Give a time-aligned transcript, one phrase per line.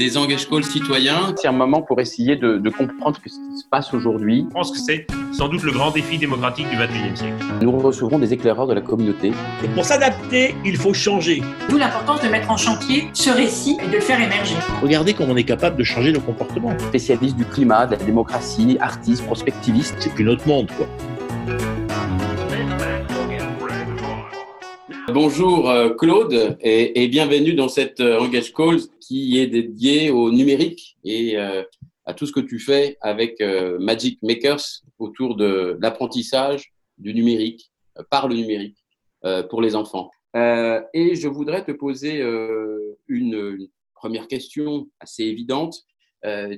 [0.00, 1.34] des engage calls citoyens.
[1.36, 4.46] C'est un moment pour essayer de, comprendre ce qui se passe aujourd'hui.
[4.48, 7.44] Je pense que c'est sans doute le grand défi démocratique du 21e siècle.
[7.60, 9.32] Nous recevrons des éclaireurs de la communauté.
[9.62, 11.42] Et pour s'adapter, il faut changer.
[11.68, 14.56] D'où l'importance de mettre en chantier ce récit et de le faire émerger.
[14.82, 16.78] Regardez comment on est capable de changer nos comportements.
[16.78, 19.96] Spécialistes du climat, de la démocratie, artistes, prospectivistes.
[19.98, 20.86] C'est plus notre monde, quoi.
[25.12, 30.98] Bonjour euh, Claude et, bienvenue dans cette euh, Engage Calls qui est dédiée au numérique
[31.02, 31.64] et euh,
[32.04, 37.72] à tout ce que tu fais avec Magic Makers autour de l'apprentissage du numérique,
[38.08, 38.76] par le numérique,
[39.48, 40.10] pour les enfants.
[40.34, 42.20] et je voudrais te poser
[43.06, 45.84] une, première question assez évidente.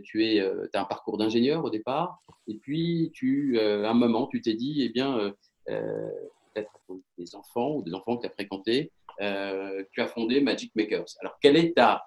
[0.05, 4.41] tu es, as un parcours d'ingénieur au départ, et puis tu, à un moment, tu
[4.41, 5.35] t'es dit, eh bien,
[7.19, 11.07] des enfants ou des enfants que tu as fréquentés, euh, tu as fondé Magic Makers.
[11.21, 12.05] Alors, quelle est ta,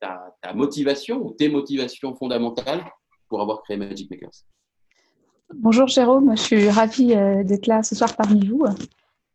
[0.00, 2.84] ta, motivation ou tes motivations fondamentales
[3.28, 4.44] pour avoir créé Magic Makers?
[5.54, 8.64] Bonjour Jérôme, je suis ravie euh, d'être là ce soir parmi vous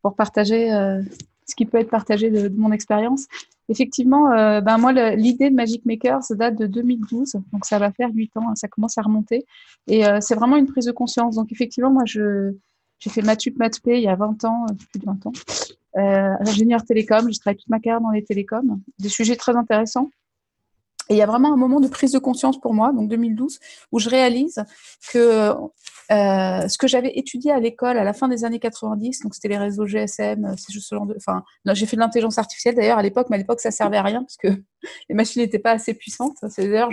[0.02, 1.00] pour partager euh,
[1.46, 3.26] ce qui peut être partagé de, mon expérience.
[3.68, 4.28] Effectivement,
[4.60, 8.50] ben moi, l'idée de Magic Makers date de 2012, donc ça va faire 8 ans,
[8.50, 9.46] hein, ça commence à remonter.
[9.86, 11.36] Et c'est vraiment une prise de conscience.
[11.36, 12.54] Donc effectivement, moi, je,
[13.02, 15.32] j'ai fait Mathup Matp il y a 20 ans, euh, plus de 20 ans.
[15.96, 18.80] Euh, ingénieur télécom, j'ai travaillé toute ma carrière dans les télécoms.
[19.00, 20.08] Des sujets très intéressants.
[21.08, 23.58] Et il y a vraiment un moment de prise de conscience pour moi, donc 2012,
[23.90, 24.64] où je réalise
[25.12, 29.34] que euh, ce que j'avais étudié à l'école à la fin des années 90, donc
[29.34, 31.42] c'était les réseaux GSM, c'est juste de, enfin,
[31.72, 34.22] j'ai fait de l'intelligence artificielle d'ailleurs à l'époque, mais à l'époque ça servait à rien
[34.22, 34.48] parce que
[35.08, 36.36] les machines n'étaient pas assez puissantes.
[36.48, 36.90] C'est d'ailleurs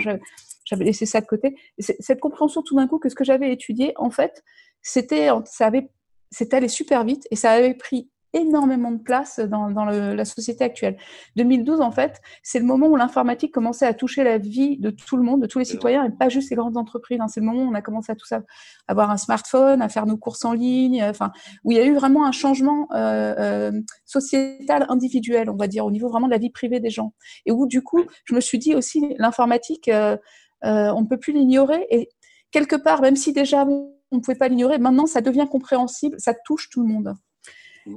[0.64, 1.56] j'avais laissé ça de côté.
[1.78, 4.42] cette compréhension tout d'un coup que ce que j'avais étudié, en fait,
[4.82, 5.88] c'était, ça avait
[6.30, 10.96] c'est allé super vite et ça avait pris énormément de place dans, la société actuelle.
[11.36, 15.16] 2012, en fait, c'est le moment où l'informatique commençait à toucher la vie de tout
[15.16, 17.18] le monde, de tous les citoyens, et pas juste les grandes entreprises.
[17.20, 17.28] Hein.
[17.28, 18.42] C'est le moment où on a commencé à tout ça,
[18.88, 21.32] avoir un smartphone, à faire nos courses en ligne, enfin,
[21.64, 23.72] où il y a eu vraiment un changement euh, euh,
[24.04, 27.12] sociétal individuel, on va dire, au niveau vraiment de la vie privée des gens.
[27.46, 30.16] Et où, du coup, je me suis dit aussi, l'informatique, euh,
[30.62, 31.86] on ne peut plus l'ignorer.
[31.90, 32.08] Et
[32.52, 33.66] quelque part, même si déjà
[34.10, 34.78] on ne pouvait pas l'ignorer.
[34.78, 37.14] Maintenant, ça devient compréhensible, ça touche tout le monde.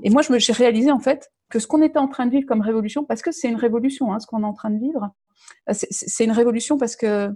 [0.03, 2.31] Et moi, je me suis réalisé en fait que ce qu'on était en train de
[2.31, 4.79] vivre comme révolution, parce que c'est une révolution, hein, ce qu'on est en train de
[4.79, 5.09] vivre,
[5.69, 7.29] euh, c'est une révolution parce que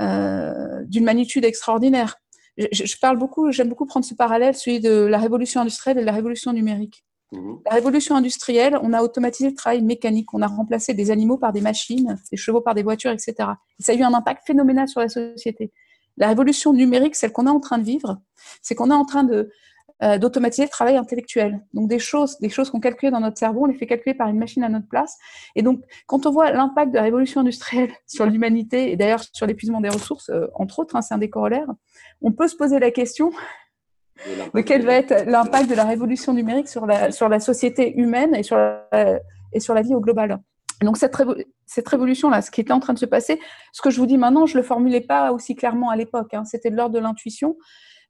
[0.00, 2.16] euh, d'une magnitude extraordinaire.
[2.58, 6.06] Je, parle beaucoup, j'aime beaucoup prendre ce parallèle, celui de la révolution industrielle et de
[6.06, 7.04] la révolution numérique.
[7.32, 7.54] Mmh.
[7.64, 11.52] La révolution industrielle, on a automatisé le travail mécanique, on a remplacé des animaux par
[11.52, 13.34] des machines, des chevaux par des voitures, etc.
[13.78, 15.72] Et ça a eu un impact phénoménal sur la société.
[16.16, 18.20] La révolution numérique, celle qu'on est en train de vivre,
[18.60, 19.26] c'est qu'on est en train
[20.02, 21.64] euh, d'automatiser le travail intellectuel.
[21.74, 24.28] Donc des choses, des choses qu'on calcule dans notre cerveau, on les fait calculer par
[24.28, 25.16] une machine à notre place.
[25.54, 29.46] Et donc, quand on voit l'impact de la révolution industrielle sur l'humanité et d'ailleurs sur
[29.46, 31.68] l'épuisement des ressources, euh, entre autres, hein, c'est un des corollaires,
[32.20, 33.32] on peut se poser la question
[34.54, 38.42] de quel va être l'impact de la révolution numérique sur la, société humaine et
[39.52, 40.40] et sur la vie au global.
[40.82, 41.16] Donc cette,
[41.66, 43.40] cette révolution-là, ce qui était en train de se passer,
[43.72, 46.34] ce que je vous dis maintenant, je ne le formulais pas aussi clairement à l'époque,
[46.34, 46.44] hein.
[46.44, 47.56] c'était de l'ordre de l'intuition.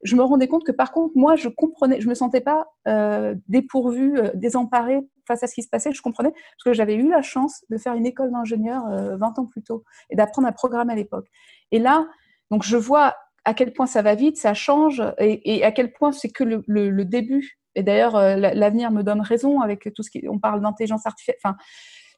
[0.03, 3.37] Je me rendais compte que par contre, moi, je comprenais, je me sentais pas euh,
[3.47, 5.93] dépourvue, euh, désemparée face à ce qui se passait.
[5.93, 9.19] Je comprenais parce que j'avais eu la chance de faire une école d'ingénieur 20 euh,
[9.21, 11.29] ans plus tôt et d'apprendre à programmer à l'époque.
[11.71, 12.07] Et là,
[12.51, 16.11] donc je vois à quel point ça va vite, ça change et, à quel point
[16.11, 17.59] c'est que le, début.
[17.75, 21.39] Et d'ailleurs, l'avenir me donne raison avec tout ce qui, on parle d'intelligence artificielle.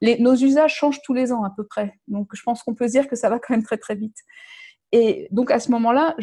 [0.02, 1.94] Nos usages changent tous les ans à peu près.
[2.08, 4.16] Donc, je pense qu'on peut se dire que ça va quand même très, très vite.
[4.92, 6.14] Et donc, à ce moment-là,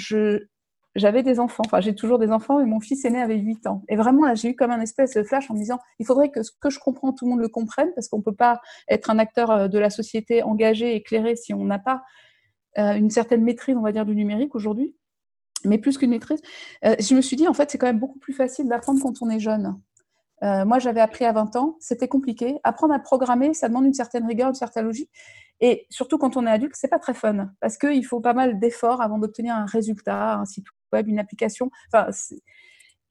[0.96, 1.64] j'avais des enfants.
[1.66, 3.84] Enfin, j'ai toujours des enfants et mon fils aîné avait 8 ans.
[3.90, 6.32] Et vraiment, là, j'ai eu comme un espèce de flash en me disant, il faudrait
[6.32, 8.62] que ce que je comprends, tout le monde le comprenne parce qu'on ne peut pas
[8.88, 12.02] être un acteur euh, de la société engagé, éclairé si on n'a pas
[12.78, 14.96] euh, une certaine maîtrise, on va dire, du numérique aujourd'hui.
[15.66, 16.42] Mais plus qu'une maîtrise,
[16.86, 19.22] euh, je me suis dit, en fait, c'est quand même beaucoup plus facile d'apprendre quand
[19.22, 19.80] on est jeune.
[20.44, 22.60] Euh, moi, j'avais appris à 20 ans, c'était compliqué.
[22.64, 25.12] Apprendre à programmer, ça demande une certaine rigueur, une certaine logique.
[25.60, 28.60] Et surtout quand on est adulte, c'est pas très fun parce qu'il faut pas mal
[28.60, 31.70] d'efforts avant d'obtenir un résultat, un site web, une application.
[31.94, 32.10] Enfin,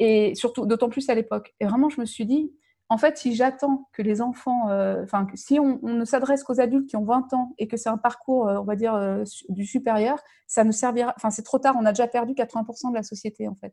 [0.01, 1.55] et surtout, d'autant plus à l'époque.
[1.61, 2.53] Et vraiment, je me suis dit,
[2.89, 6.89] en fait, si j'attends que les enfants, euh, enfin, si on, ne s'adresse qu'aux adultes
[6.89, 8.99] qui ont 20 ans et que c'est un parcours, euh, on va dire,
[9.49, 10.19] du supérieur,
[10.49, 13.47] ça ne servira, enfin, c'est trop tard, on a déjà perdu 80% de la société,
[13.47, 13.73] en fait.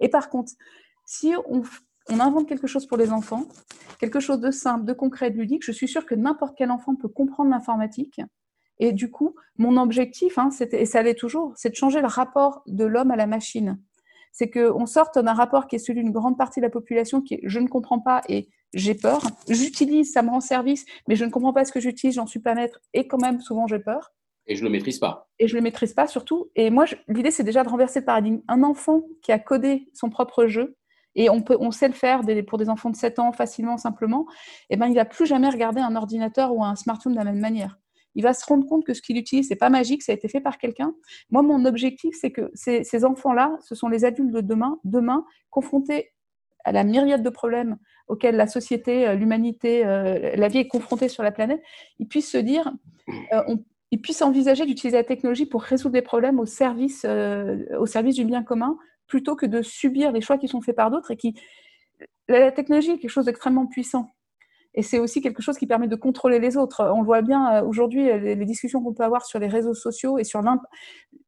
[0.00, 0.50] Et par contre,
[1.04, 1.62] si on
[2.10, 3.44] on invente quelque chose pour les enfants,
[3.98, 5.64] quelque chose de simple, de concret, de ludique.
[5.64, 8.20] Je suis sûre que n'importe quel enfant peut comprendre l'informatique.
[8.78, 12.62] Et du coup, mon objectif, hein, et ça l'est toujours, c'est de changer le rapport
[12.66, 13.80] de l'homme à la machine.
[14.32, 17.34] C'est qu'on sorte d'un rapport qui est celui d'une grande partie de la population qui
[17.34, 19.22] est je ne comprends pas et j'ai peur.
[19.48, 22.40] J'utilise, ça me rend service, mais je ne comprends pas ce que j'utilise, j'en suis
[22.40, 24.12] pas maître, et quand même, souvent, j'ai peur.
[24.46, 25.28] Et je ne le maîtrise pas.
[25.38, 26.50] Et je ne le maîtrise pas surtout.
[26.54, 28.40] Et moi, l'idée, c'est déjà de renverser le paradigme.
[28.46, 30.76] Un enfant qui a codé son propre jeu,
[31.16, 34.26] et on, peut, on sait le faire pour des enfants de 7 ans facilement, simplement,
[34.70, 37.24] eh ben, il ne va plus jamais regarder un ordinateur ou un smartphone de la
[37.24, 37.78] même manière.
[38.14, 40.28] Il va se rendre compte que ce qu'il utilise, c'est pas magique, ça a été
[40.28, 40.94] fait par quelqu'un.
[41.30, 46.12] Moi, mon objectif, c'est que ces, enfants-là, ce sont les adultes de demain, demain, confrontés
[46.64, 47.76] à la myriade de problèmes
[48.08, 51.62] auxquels la société, euh, l'humanité, euh, la vie est confrontée sur la planète,
[51.98, 52.72] ils puissent se dire,
[53.32, 53.56] euh,
[53.90, 58.24] ils puissent envisager d'utiliser la technologie pour résoudre des problèmes au service, au service du
[58.24, 58.76] bien commun,
[59.06, 61.34] plutôt que de subir les choix qui sont faits par d'autres et qui
[62.28, 64.12] la technologie est quelque chose d'extrêmement puissant.
[64.74, 66.84] Et c'est aussi quelque chose qui permet de contrôler les autres.
[66.94, 70.24] On le voit bien aujourd'hui, les, discussions qu'on peut avoir sur les réseaux sociaux et
[70.24, 70.42] sur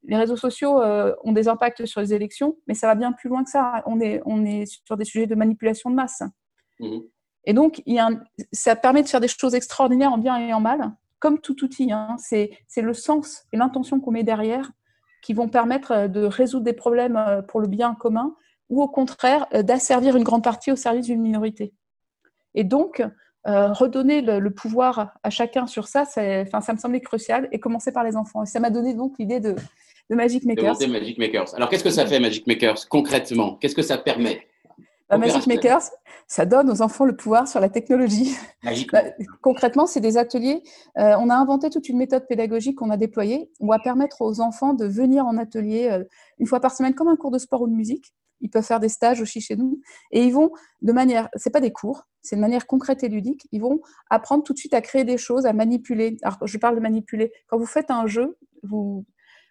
[0.05, 0.83] les réseaux sociaux
[1.25, 3.83] ont des impacts sur les élections, mais ça va bien plus loin que ça.
[3.87, 6.23] On est, on est sur des sujets de manipulation de masse.
[6.79, 6.99] Mmh.
[7.45, 8.11] Et donc, il y a
[8.53, 11.91] ça permet de faire des choses extraordinaires en bien et en mal, comme tout outil.
[11.91, 12.17] Hein.
[12.19, 14.71] C'est le sens et l'intention qu'on met derrière
[15.23, 18.35] qui vont permettre de résoudre des problèmes pour le bien commun
[18.69, 21.73] ou au contraire d'asservir une grande partie au service d'une minorité.
[22.55, 23.03] Et donc,
[23.45, 26.21] redonner le, pouvoir à chacun sur ça, ça
[26.73, 28.43] me semblait crucial et commencer par les enfants.
[28.43, 29.55] Et ça m'a donné donc l'idée de,
[30.11, 30.79] de Magic Makers.
[30.79, 31.55] De Magic Makers.
[31.55, 33.57] Alors, qu'est-ce que ça fait Magic Makers concrètement?
[33.57, 34.47] Qu'est-ce que ça permet?
[35.17, 35.91] Magic Makers,
[36.27, 38.37] ça donne aux enfants le pouvoir sur la technologie.
[38.93, 39.01] Bah,
[39.41, 40.63] concrètement, c'est des ateliers.
[40.99, 43.51] Euh, on a inventé toute une méthode pédagogique qu'on a déployée.
[43.61, 46.05] On va permettre aux enfants de venir en atelier euh,
[46.39, 48.13] une fois par semaine, comme un cours de sport ou de musique.
[48.41, 49.81] Ils peuvent faire des stages aussi chez nous.
[50.13, 50.51] Et ils vont,
[50.83, 54.45] de manière, c'est pas des cours, c'est de manière concrète et ludique, ils vont apprendre
[54.45, 56.19] tout de suite à créer des choses, à manipuler.
[56.23, 57.33] Alors, je parle de manipuler.
[57.49, 59.05] Quand vous faites un jeu, vous,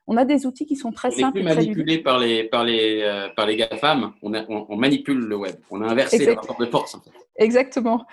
[0.07, 1.39] on a des outils qui sont très on simples.
[1.39, 5.19] On n'est plus manipulé par les, par les, euh, par les GAFAM, on, on, manipule
[5.19, 5.55] le web.
[5.69, 6.95] On a inversé le rapport de force.
[6.95, 7.11] En fait.
[7.37, 8.05] Exactement.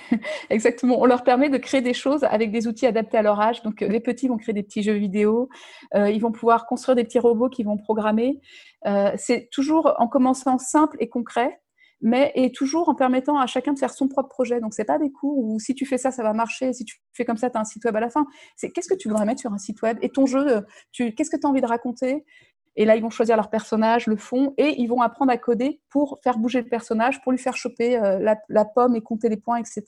[0.50, 1.00] Exactement.
[1.00, 3.62] On leur permet de créer des choses avec des outils adaptés à leur âge.
[3.62, 5.48] Donc, les petits vont créer des petits jeux vidéo.
[5.94, 8.40] Euh, ils vont pouvoir construire des petits robots qui vont programmer.
[8.86, 11.60] Euh, c'est toujours en commençant simple et concret
[12.00, 14.60] mais et toujours en permettant à chacun de faire son propre projet.
[14.60, 17.00] Donc, c'est pas des cours où si tu fais ça, ça va marcher, si tu
[17.12, 18.26] fais comme ça, tu as un site web à la fin.
[18.56, 19.98] C'est qu'est-ce que tu voudrais mettre sur un site web?
[20.02, 22.24] Et ton jeu, tu, qu'est-ce que tu as envie de raconter?
[22.76, 25.80] Et là, ils vont choisir leur personnage, le fond, et ils vont apprendre à coder
[25.90, 29.36] pour faire bouger le personnage, pour lui faire choper euh, la, pomme et compter les
[29.36, 29.82] points, etc.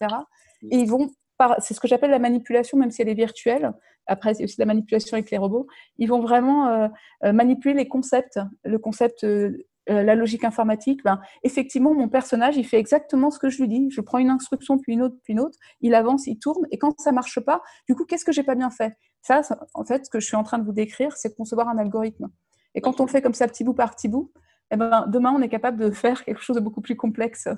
[0.73, 1.11] Et ils vont
[1.59, 3.73] c'est ce que j'appelle la manipulation, même si elle est virtuelle.
[4.07, 5.67] Après, c'est aussi la manipulation avec les robots.
[5.99, 6.89] Ils vont vraiment euh,
[7.25, 9.57] euh, manipuler les concepts, le concept euh,
[9.93, 13.89] la logique informatique, ben, effectivement, mon personnage, il fait exactement ce que je lui dis.
[13.91, 15.59] Je prends une instruction, puis une autre, puis une autre.
[15.81, 16.67] Il avance, il tourne.
[16.71, 18.97] Et quand ça marche pas, du coup, qu'est-ce que j'ai pas bien fait?
[19.23, 19.43] Ça,
[19.75, 22.29] en fait, ce que je suis en train de vous décrire, c'est concevoir un algorithme.
[22.75, 24.33] Et quand on le fait comme ça, petit bout par petit bout,
[24.71, 27.49] eh ben, demain, on est capable de faire quelque chose de beaucoup plus complexe.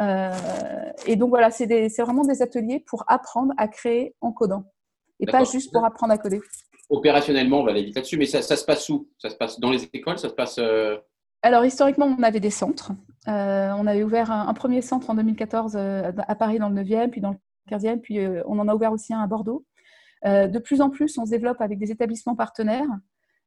[0.00, 0.30] Euh,
[1.06, 1.66] et donc voilà, c'est
[1.98, 4.64] vraiment des ateliers pour apprendre à créer en codant.
[5.20, 6.40] Et pas juste pour apprendre à coder.
[6.90, 9.08] Opérationnellement, on va aller vite là-dessus, mais ça, se passe où?
[9.18, 10.18] Ça se passe dans les écoles?
[10.18, 10.98] Ça se passe euh,
[11.44, 12.92] alors, historiquement, on avait des centres.
[13.28, 17.10] Euh, on avait ouvert un, premier centre en 2014 euh, à Paris dans le 9e,
[17.10, 19.62] puis dans le 15e, puis euh, on en a ouvert aussi un à Bordeaux.
[20.24, 22.88] de plus en plus, on se développe avec des établissements partenaires,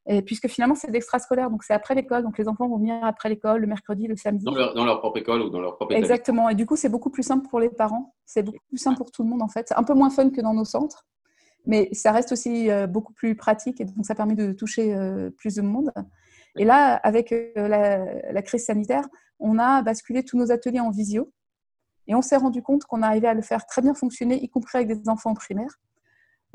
[0.06, 3.28] et puisque finalement, c'est d'extrascolaire, donc c'est après l'école, donc les enfants vont venir après
[3.28, 4.44] l'école, le mercredi, le samedi.
[4.44, 7.24] Dans leur, propre école ou dans leur propre Exactement, et du coup, c'est beaucoup plus
[7.24, 9.66] simple pour les parents, c'est beaucoup plus simple pour tout le monde en fait.
[9.68, 11.04] C'est un peu moins fun que dans nos centres,
[11.66, 14.96] mais ça reste aussi beaucoup plus pratique, et donc ça permet de toucher
[15.36, 15.92] plus de monde.
[16.56, 19.06] Et là, avec euh, la, crise sanitaire,
[19.38, 21.32] on a basculé tous nos ateliers en visio.
[22.06, 24.78] Et on s'est rendu compte qu'on arrivait à le faire très bien fonctionner, y compris
[24.78, 25.78] avec des enfants primaires.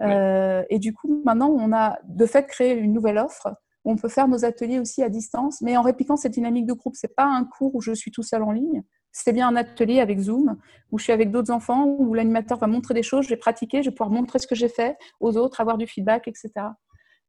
[0.01, 3.95] Euh, et du coup, maintenant, on a de fait créé une nouvelle offre où on
[3.95, 6.95] peut faire nos ateliers aussi à distance, mais en répliquant cette dynamique de groupe.
[6.95, 8.83] Ce n'est pas un cours où je suis tout seul en ligne.
[9.11, 10.57] C'est bien un atelier avec Zoom
[10.91, 13.83] où je suis avec d'autres enfants, où l'animateur va montrer des choses, je vais pratiquer,
[13.83, 16.49] je vais pouvoir montrer ce que j'ai fait aux autres, avoir du feedback, etc.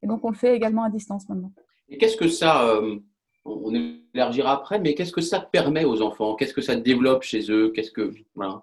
[0.03, 1.53] Et donc, on le fait également à distance maintenant.
[1.89, 2.99] Et qu'est-ce que ça, euh,
[3.45, 3.73] on
[4.15, 6.35] élargira après, mais qu'est-ce que ça permet aux enfants?
[6.35, 7.73] Qu'est-ce que ça développe chez eux?
[7.75, 8.63] Qu'est-ce que voilà.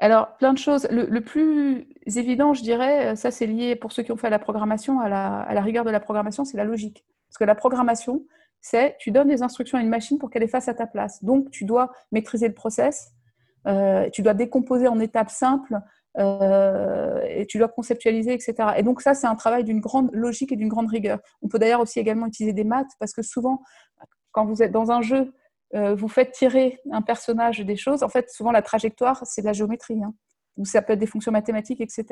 [0.00, 0.86] Alors, plein de choses.
[0.90, 5.00] Le, plus évident, je dirais, ça c'est lié pour ceux qui ont fait la programmation,
[5.00, 7.04] à la, à la rigueur de la programmation, c'est la logique.
[7.28, 8.24] Parce que la programmation,
[8.60, 11.22] c'est tu donnes des instructions à une machine pour qu'elle les fasse à ta place.
[11.24, 13.12] Donc, tu dois maîtriser le process,
[13.66, 15.78] euh, tu dois décomposer en étapes simples
[16.18, 18.54] euh, et tu dois conceptualiser, etc.
[18.76, 21.20] Et donc ça, c'est un travail d'une grande logique et d'une grande rigueur.
[21.42, 23.62] On peut d'ailleurs aussi également utiliser des maths parce que souvent,
[24.32, 25.32] quand vous êtes dans un jeu,
[25.74, 28.02] euh, vous faites tirer un personnage des choses.
[28.02, 30.02] En fait, souvent la trajectoire, c'est de la géométrie.
[30.02, 30.14] Hein,
[30.56, 32.04] ou ça peut être des fonctions mathématiques, etc.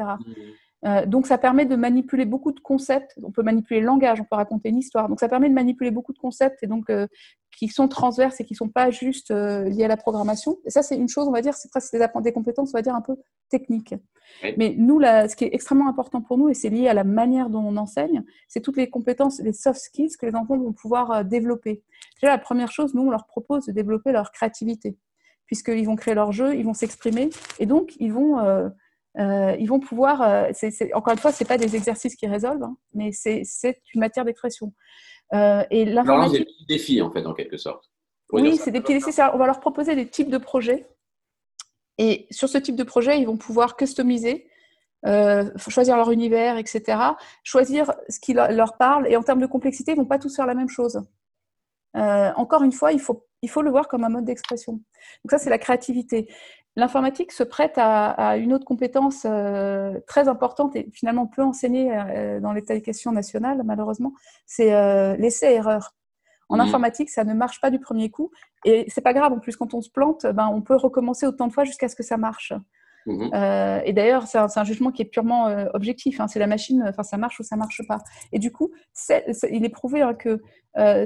[0.84, 3.18] Euh, donc, ça permet de manipuler beaucoup de concepts.
[3.22, 5.08] On peut manipuler le langage, on peut raconter une histoire.
[5.08, 7.06] Donc, ça permet de manipuler beaucoup de concepts et donc euh,
[7.56, 10.58] qui sont transverses et qui ne sont pas juste euh, liés à la programmation.
[10.66, 12.82] Et ça, c'est une chose, on va dire, c'est presque des, des compétences, on va
[12.82, 13.16] dire, un peu
[13.48, 13.94] techniques.
[14.42, 14.54] Oui.
[14.58, 17.04] Mais nous, là, ce qui est extrêmement important pour nous, et c'est lié à la
[17.04, 20.74] manière dont on enseigne, c'est toutes les compétences, les soft skills que les enfants vont
[20.74, 21.82] pouvoir développer.
[22.20, 24.98] Déjà, la première chose, nous, on leur propose de développer leur créativité,
[25.46, 28.38] puisqu'ils vont créer leur jeu, ils vont s'exprimer, et donc, ils vont...
[29.18, 30.50] Euh, ils vont pouvoir, euh,
[30.94, 33.42] encore une fois, c'est pas des exercices qui résolvent, hein, mais c'est
[33.94, 34.72] une matière d'expression.
[35.32, 37.90] Euh, et là, c'est l'informatique, des petits défis, en fait, en quelque sorte.
[38.32, 40.86] Oui, c'est des petits c'est- On va leur proposer des types de projets.
[41.98, 44.48] Et sur ce type de projet, ils vont pouvoir customiser,
[45.06, 46.98] euh, choisir leur univers, etc.
[47.42, 49.06] Choisir ce qui leur- parle.
[49.08, 51.00] Et en termes de complexité, ils ne vont pas tous faire la même chose.
[51.94, 54.74] Encore une fois, il faut, il faut le voir comme un mode d'expression.
[54.74, 56.28] Donc ça, c'est la créativité.
[56.78, 61.90] L'informatique se prête à, à une autre compétence euh, très importante et finalement peu enseignée
[61.90, 64.12] euh, dans l'éducation nationale, malheureusement,
[64.44, 65.94] c'est euh, l'essai-erreur.
[66.48, 66.60] En Mhm.
[66.60, 68.30] informatique, ça ne marche pas du premier coup.
[68.64, 71.48] Et c'est pas grave, en plus, quand on se plante, ben, on peut recommencer autant
[71.48, 72.52] de fois jusqu'à ce que ça marche.
[73.06, 73.30] Mhm.
[73.32, 76.20] Euh, et d'ailleurs, c'est un, jugement qui est purement objectif.
[76.20, 76.28] hein.
[76.28, 77.98] c'est la machine, enfin, ça marche ou ça marche pas.
[78.32, 78.70] Et du coup,
[79.50, 80.42] il est prouvé hein, que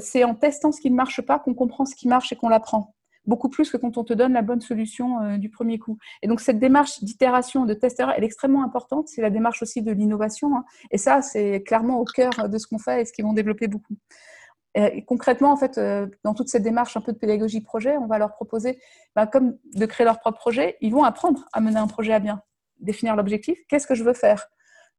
[0.00, 2.49] c'est en testant ce qui ne marche pas qu'on comprend ce qui marche et qu'on
[2.49, 2.95] l'apprend.
[3.30, 5.96] Beaucoup plus que quand on te donne la bonne solution euh, du premier coup.
[6.22, 9.04] Et donc, cette démarche d'itération, de test-erreur, elle est extrêmement importante.
[9.12, 10.49] C'est la démarche aussi de l'innovation.
[10.56, 10.64] hein.
[10.94, 13.68] Et ça, c'est clairement au cœur de ce qu'on fait et ce qu'ils vont développer
[13.75, 13.96] beaucoup.
[14.75, 18.06] Et concrètement, en fait, euh, dans toute cette démarche un peu de pédagogie projet, on
[18.12, 18.72] va leur proposer,
[19.16, 22.20] ben, comme de créer leur propre projet, ils vont apprendre à mener un projet à
[22.20, 22.37] bien,
[22.78, 24.42] définir l'objectif, qu'est-ce que je veux faire,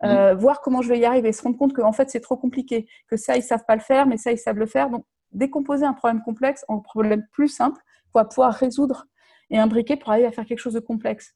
[0.04, 2.38] Euh, voir comment je vais y arriver, se rendre compte que en fait c'est trop
[2.46, 2.78] compliqué,
[3.10, 4.88] que ça ils savent pas le faire, mais ça ils savent le faire.
[4.94, 5.04] Donc
[5.44, 7.80] décomposer un problème complexe en problème plus simple
[8.14, 9.08] pour pouvoir résoudre
[9.52, 11.34] et imbriquer pour arriver à faire quelque chose de complexe.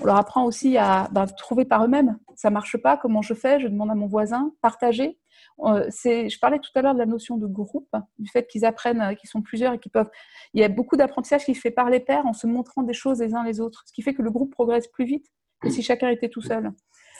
[0.00, 2.18] On leur apprend aussi à ben, trouver par eux-mêmes.
[2.36, 3.58] Ça marche pas, comment je fais?
[3.58, 4.52] Je demande à mon voisin.
[4.60, 5.18] Partager.
[5.60, 7.88] Euh, je parlais tout à l'heure de la notion de groupe,
[8.18, 10.10] du fait qu'ils apprennent, euh, qu'ils sont plusieurs et qu'ils peuvent.
[10.52, 12.92] Il y a beaucoup d'apprentissage qui se fait par les pairs en se montrant des
[12.92, 15.26] choses les uns les autres, ce qui fait que le groupe progresse plus vite
[15.60, 16.72] que si chacun était tout seul.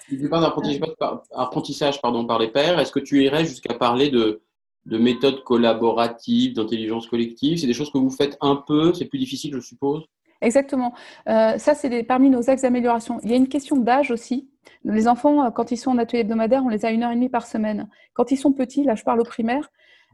[0.09, 4.43] Tu parles d'apprentissage par, pardon, par les pairs, est-ce que tu irais jusqu'à parler de,
[4.87, 9.19] de méthodes collaboratives, d'intelligence collective C'est des choses que vous faites un peu, c'est plus
[9.19, 10.05] difficile, je suppose?
[10.41, 10.93] Exactement.
[11.29, 13.19] Euh, ça, c'est parmi nos axes d'amélioration.
[13.23, 14.49] Il y a une question d'âge aussi.
[14.85, 17.15] Les enfants, euh, quand ils sont en atelier hebdomadaire, on les a une heure et
[17.15, 17.89] demie par semaine.
[18.13, 19.71] Quand ils sont petits, là, je parle au primaire,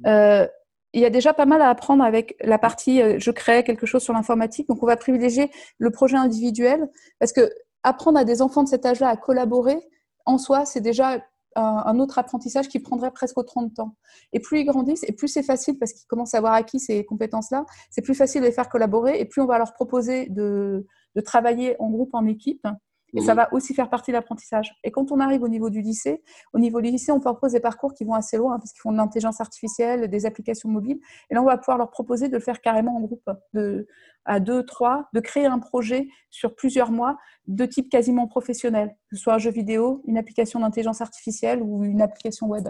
[0.06, 0.46] euh,
[0.92, 4.02] il y a déjà pas mal à apprendre avec la partie je crée quelque chose
[4.02, 4.68] sur l'informatique.
[4.68, 6.88] Donc, on va privilégier le projet individuel
[7.20, 7.48] parce que
[7.82, 9.78] apprendre à des enfants de cet âge-là à collaborer,
[10.26, 11.18] en soi, c'est déjà
[11.57, 13.97] un, autre apprentissage qui prendrait presque autant de temps.
[14.33, 17.04] Et plus ils grandissent, et plus c'est facile parce qu'ils commencent à avoir acquis ces
[17.04, 20.87] compétences-là, c'est plus facile de les faire collaborer et plus on va leur proposer de,
[21.16, 22.66] de travailler en groupe, en équipe.
[23.14, 23.36] Et ça Mhm.
[23.36, 24.74] va aussi faire partie de l'apprentissage.
[24.84, 27.60] Et quand on arrive au niveau du lycée, au niveau du lycée, on propose des
[27.60, 31.00] parcours qui vont assez loin, hein, parce qu'ils font de l'intelligence artificielle, des applications mobiles.
[31.30, 33.86] Et là, on va pouvoir leur proposer de le faire carrément en groupe, de,
[34.24, 39.16] à deux, trois, de créer un projet sur plusieurs mois de type quasiment professionnel, que
[39.16, 42.68] ce soit un jeu vidéo, une application d'intelligence artificielle ou une application web.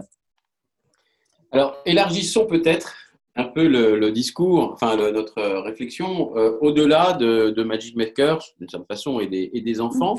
[1.52, 2.96] Alors, élargissons peut-être
[3.36, 9.20] un peu le, discours, enfin notre réflexion, euh, au-delà de, Magic Makers, d'une certaine façon,
[9.20, 10.18] et des, enfants,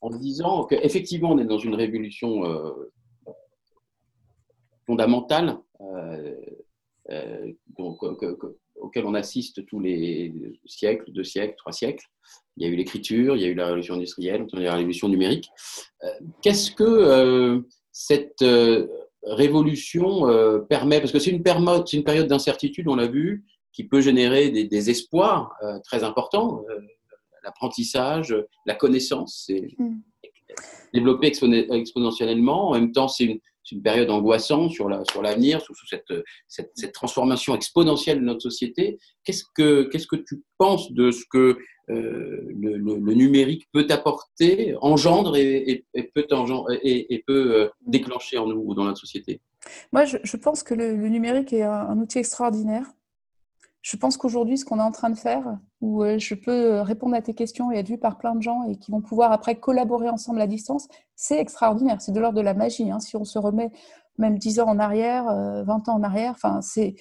[0.00, 2.92] en disant qu'effectivement, on est dans une révolution euh,
[4.86, 5.58] fondamentale
[7.10, 7.52] euh,
[8.76, 10.32] auquel on assiste tous les
[10.64, 12.06] siècles, deux siècles, trois siècles.
[12.56, 14.70] Il y a eu l'écriture, il y a eu la révolution industrielle, il y a
[14.70, 15.48] la révolution numérique.
[16.42, 18.44] Qu'est-ce que cette
[19.26, 21.42] révolution euh, permet, parce que c'est une,
[21.92, 26.62] une période d'incertitude, on l'a vu, qui peut générer des, des espoirs euh, très importants.
[26.70, 26.78] Euh,
[27.42, 29.96] L'apprentissage, la connaissance, c'est Mm.
[30.94, 32.68] développé exponentiellement.
[32.70, 33.38] En même temps, c'est une,
[33.72, 36.12] une période angoissante sur la- sur l'avenir, sur, sur cette,
[36.48, 38.98] cette, cette transformation exponentielle de notre société.
[39.24, 44.74] Qu'est-ce que, qu'est-ce que tu penses de ce que le, le- le numérique peut apporter,
[44.80, 46.26] engendre et, et- et peut,
[46.82, 49.40] et, euh, déclencher en nous ou dans notre société
[49.92, 52.86] Moi, je, je pense que le, le numérique est un, un outil extraordinaire.
[53.82, 57.14] Je pense qu'aujourd'hui, ce qu'on est en train de faire, où euh, je peux répondre
[57.14, 59.56] à tes questions et être vu par plein de gens et qui vont pouvoir après
[59.56, 62.00] collaborer ensemble à distance, c'est extraordinaire.
[62.00, 62.90] C'est de l'ordre de la magie.
[62.90, 62.98] hein.
[63.00, 63.70] Si on se remet
[64.16, 66.94] même 10 ans en arrière, euh, 20 ans en arrière, enfin, c'est.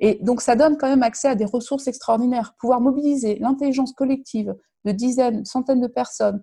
[0.00, 2.54] Et donc, ça donne quand même accès à des ressources extraordinaires.
[2.58, 6.42] Pouvoir mobiliser l'intelligence collective de dizaines, centaines de personnes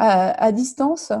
[0.00, 1.12] à, à distance,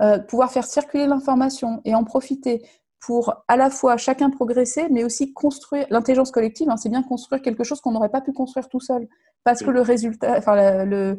[0.00, 2.62] euh, pouvoir faire circuler l'information et en profiter
[3.00, 6.68] pour à la fois chacun progresser, mais aussi construire l'intelligence collective.
[6.70, 9.06] hein, c'est bien construire quelque chose qu'on n'aurait pas pu construire tout seul,
[9.44, 11.18] parce que le résultat, enfin le-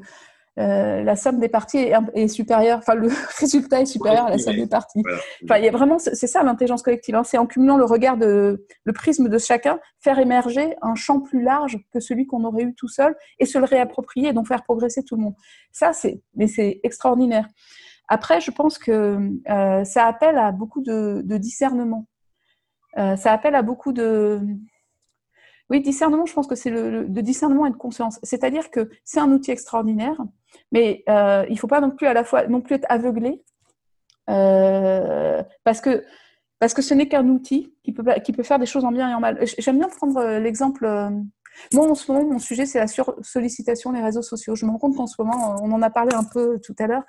[0.58, 3.10] euh, la somme des parties est, est, supérieure, enfin le
[3.40, 5.02] résultat est supérieur à la somme des parties.
[5.04, 5.20] Voilà.
[5.44, 8.18] Enfin, il y a vraiment, c'est ça l'intelligence collective, hein, c'est en cumulant le regard
[8.18, 12.64] de, le prisme de chacun, faire émerger un champ plus large que celui qu'on aurait
[12.64, 15.36] eu tout seul et se le réapproprier, donc faire progresser tout le monde.
[15.72, 17.48] Ça, c'est, mais c'est extraordinaire.
[18.08, 19.20] Après, je pense que
[19.50, 22.08] euh, ça appelle à beaucoup de, de discernement.
[22.98, 24.40] Euh, ça appelle à beaucoup de,
[25.70, 28.20] oui, discernement, je pense que c'est le, de discernement et de conscience.
[28.24, 30.18] C'est-à-dire que c'est un outil extraordinaire,
[30.72, 33.44] mais euh, il ne faut pas non plus à la fois non plus être aveuglé,
[34.30, 36.04] euh, parce que
[36.60, 39.10] parce que ce n'est qu'un outil qui peut qui peut faire des choses en bien
[39.10, 39.40] et en mal.
[39.58, 40.88] J'aime bien prendre euh, l'exemple.
[41.74, 44.56] Moi, en ce moment, mon sujet, c'est la sursollicitation des réseaux sociaux.
[44.56, 46.88] Je me rends compte qu'en ce moment, on en a parlé un peu tout à
[46.88, 47.04] l'heure,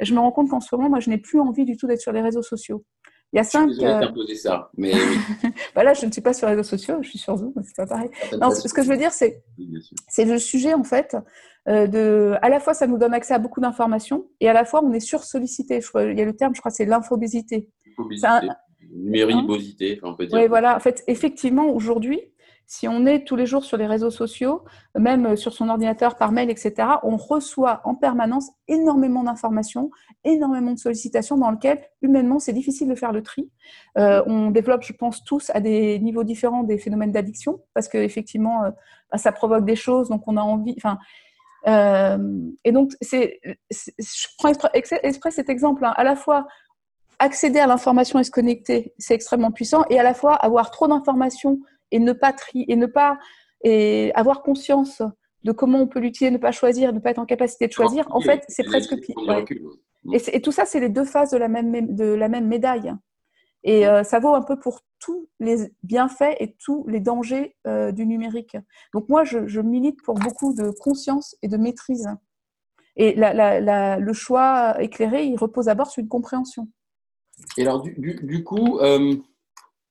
[0.00, 2.00] je me rends compte qu'en ce moment, moi, je n'ai plus envie du tout d'être
[2.00, 2.84] sur les réseaux sociaux.
[3.32, 3.70] Il y a cinq.
[3.70, 4.34] Je euh...
[4.36, 4.92] ça, mais
[5.74, 7.76] bah là, je ne suis pas sur les réseaux sociaux, je suis sur Zoom, c'est
[7.76, 8.10] pas pareil.
[8.40, 9.42] Non, ce que je veux dire, c'est
[10.08, 11.16] c'est le sujet en fait
[11.68, 12.34] euh, de.
[12.40, 14.92] À la fois, ça nous donne accès à beaucoup d'informations, et à la fois, on
[14.92, 15.80] est sursollicité.
[15.96, 17.68] Il y a le terme, je crois, c'est l'infobésité.
[18.90, 20.38] Numéribosité, enfin, on peut dire.
[20.38, 20.76] Oui, voilà.
[20.76, 22.20] En fait, effectivement, aujourd'hui,
[22.70, 24.62] si on est tous les jours sur les réseaux sociaux,
[24.94, 29.90] même sur son ordinateur, par mail, etc., on reçoit en permanence énormément d'informations,
[30.22, 33.50] énormément de sollicitations dans lesquelles, humainement, c'est difficile de faire le tri.
[33.96, 38.64] Euh, on développe, je pense, tous à des niveaux différents des phénomènes d'addiction, parce qu'effectivement,
[38.64, 38.70] euh,
[39.10, 40.74] bah, ça provoque des choses, donc on a envie.
[40.76, 40.98] Enfin,
[41.68, 42.18] euh,
[42.64, 46.46] et donc, c'est, je prends exprès cet exemple, hein, à la fois
[47.18, 50.86] accéder à l'information et se connecter, c'est extrêmement puissant, et à la fois avoir trop
[50.86, 51.60] d'informations
[51.90, 53.18] et ne pas trier, et ne pas
[53.64, 55.02] et avoir conscience
[55.44, 58.06] de comment on peut l'utiliser, ne pas choisir, ne pas être en capacité de choisir,
[58.10, 59.16] en fait, c'est presque pire.
[59.26, 59.44] Ouais.
[60.12, 62.92] Et, et, tout ça, c'est les deux faces de la même, de la même médaille.
[63.64, 67.92] Et euh, ça vaut un peu pour tous les bienfaits et tous les dangers euh,
[67.92, 68.56] du numérique.
[68.94, 72.08] Donc moi, je, je, milite pour beaucoup de conscience et de maîtrise.
[72.96, 76.68] Et la, la, la, le choix éclairé, il repose d'abord sur une compréhension.
[77.56, 79.16] Et alors, du, du, du coup, euh,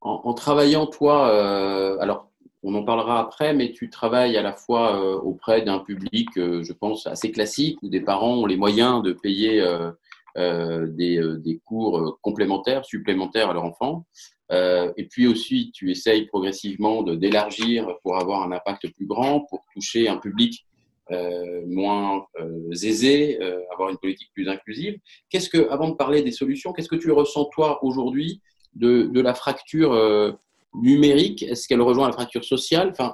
[0.02, 2.30] en, travaillant, toi, euh, alors
[2.64, 6.64] on en parlera après, mais tu travailles à la fois euh, auprès d'un public, euh,
[6.64, 11.60] je pense, assez classique, où des parents ont les moyens de payer euh, des, des,
[11.66, 14.06] cours complémentaires, supplémentaires à leur enfant.
[14.52, 20.08] et puis aussi, tu essayes progressivement d'élargir pour avoir un impact plus grand, pour toucher
[20.08, 20.68] un public
[21.12, 25.00] euh, moins euh, aisé, euh, avoir une politique plus inclusive.
[25.30, 28.42] Qu'est-ce que, avant de parler des solutions, qu'est-ce que tu ressens toi aujourd'hui
[28.76, 30.38] de, de, la fracture
[30.74, 32.90] numérique Est-ce qu'elle rejoint la fracture sociale?
[32.92, 33.14] Enfin,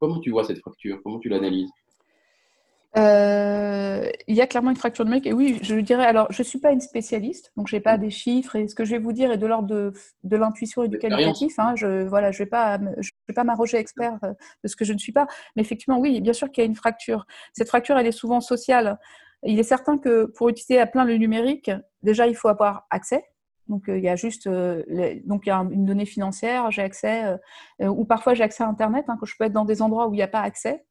[0.00, 1.00] comment tu vois cette fracture?
[1.02, 1.70] Comment tu l'analyses?
[2.96, 5.26] Euh, il y a clairement une fracture numérique.
[5.26, 7.98] Et oui, je dirais, alors, je ne suis pas une spécialiste, donc je n'ai pas
[7.98, 9.92] des chiffres, et ce que je vais vous dire est de l'ordre de,
[10.24, 11.58] de l'intuition et du qualitatif.
[11.58, 14.84] Hein, je voilà, je ne vais pas, je vais pas m'arroger expert de ce que
[14.84, 15.26] je ne suis pas.
[15.54, 17.26] Mais effectivement, oui, bien sûr qu'il y a une fracture.
[17.52, 18.98] Cette fracture, elle est souvent sociale.
[19.44, 21.70] Il est certain que pour utiliser à plein le numérique,
[22.02, 23.24] déjà, il faut avoir accès.
[23.68, 26.82] Donc, il y a juste euh, les, donc il y a une donnée financière, j'ai
[26.82, 27.38] accès,
[27.82, 30.08] euh, ou parfois j'ai accès à Internet, hein, que je peux être dans des endroits
[30.08, 30.84] où il n'y a pas accès.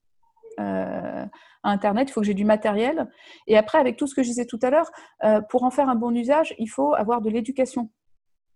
[0.60, 1.26] Euh,
[1.64, 3.08] à Internet, il faut que j'ai du matériel.
[3.48, 4.90] Et après, avec tout ce que je disais tout à l'heure,
[5.24, 7.90] euh, pour en faire un bon usage, il faut avoir de l'éducation.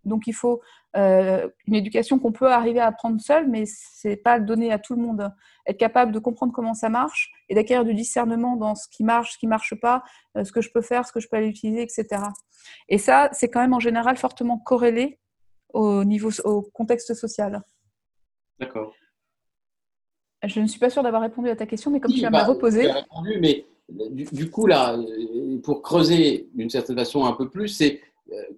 [0.05, 0.61] Donc, il faut
[0.97, 4.95] euh, une éducation qu'on peut arriver à apprendre seul, mais c'est pas donner à tout
[4.95, 5.31] le monde.
[5.65, 9.33] Être capable de comprendre comment ça marche et d'acquérir du discernement dans ce qui marche,
[9.33, 10.03] ce qui marche pas,
[10.37, 12.23] euh, ce que je peux faire, ce que je peux aller utiliser, etc.
[12.89, 15.19] Et ça, c'est quand même en général fortement corrélé
[15.73, 17.61] au niveau, au contexte social.
[18.59, 18.93] D'accord.
[20.43, 22.43] Je ne suis pas sûre d'avoir répondu à ta question, mais comme oui, tu bah,
[22.43, 22.91] me reposer.
[22.91, 24.97] répondu, mais du, du, coup, là,
[25.63, 28.01] pour creuser d'une certaine façon un peu plus, c'est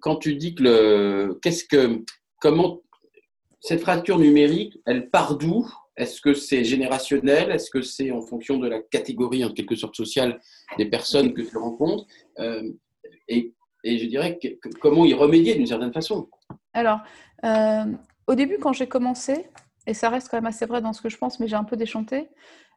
[0.00, 1.38] quand tu dis que le.
[1.42, 2.02] Qu'est-ce que.
[2.40, 2.80] Comment.
[3.60, 5.66] Cette fracture numérique, elle part d'où?
[5.96, 7.50] Est-ce que c'est générationnel?
[7.50, 10.40] Est-ce que c'est en fonction de la catégorie, en quelque sorte, sociale
[10.76, 12.04] des personnes que tu rencontres?
[12.40, 12.62] Euh,
[13.28, 14.38] et, et, je dirais
[14.80, 16.28] comment y remédier d'une certaine façon?
[16.72, 17.00] Alors,
[17.44, 17.84] euh,
[18.26, 19.46] au début, quand j'ai commencé,
[19.86, 21.64] et ça reste quand même assez vrai dans ce que je pense, mais j'ai un
[21.64, 22.28] peu déchanté.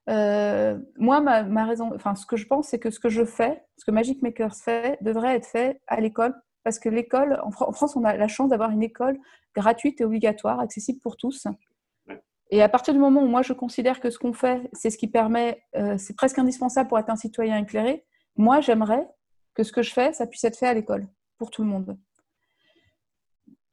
[0.10, 3.26] Euh, moi, ma, ma, raison, enfin, ce que je pense, c'est que ce que je
[3.26, 6.34] fais, ce que Magic Makers fait, devrait être fait à l'école,
[6.68, 9.18] parce que l'école, en, en, France, on a la chance d'avoir une école
[9.56, 11.48] gratuite et obligatoire, accessible pour tous.
[12.50, 14.98] Et à partir du moment où moi je considère que ce qu'on fait, c'est ce
[14.98, 18.04] qui permet, euh, c'est presque indispensable pour être un citoyen éclairé,
[18.36, 19.08] moi j'aimerais
[19.54, 21.98] que ce que je fais, ça puisse être fait à l'école, pour tout le monde.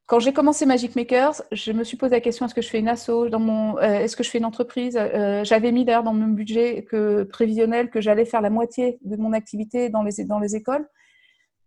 [0.05, 2.79] Quand j'ai commencé Magic Makers, je me suis posé la question est-ce que je fais
[2.79, 4.95] une asso dans mon, euh, est-ce que je fais une entreprise?
[4.95, 9.17] Euh, J'avais mis d'ailleurs dans mon budget que prévisionnel que j'allais faire la moitié de
[9.17, 10.87] mon activité dans les dans les écoles.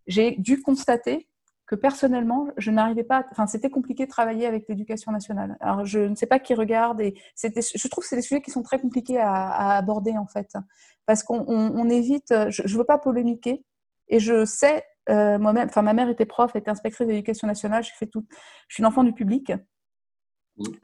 [0.08, 1.28] J'ai dû constater
[1.66, 3.24] que personnellement, je n'arrivais pas.
[3.30, 5.56] Enfin, c'était compliqué de travailler avec l'éducation nationale.
[5.60, 8.50] Alors, je ne sais pas qui regarde et je trouve que c'est des sujets qui
[8.50, 10.56] sont très compliqués à, aborder en fait,
[11.04, 12.34] parce qu'on évite.
[12.48, 13.64] Je ne veux pas polémiquer
[14.08, 15.68] et je sais euh, moi-même.
[15.68, 17.84] Enfin, ma mère était prof, était inspectrice d'éducation nationale.
[18.10, 18.26] Tout.
[18.68, 19.52] Je suis une enfant du public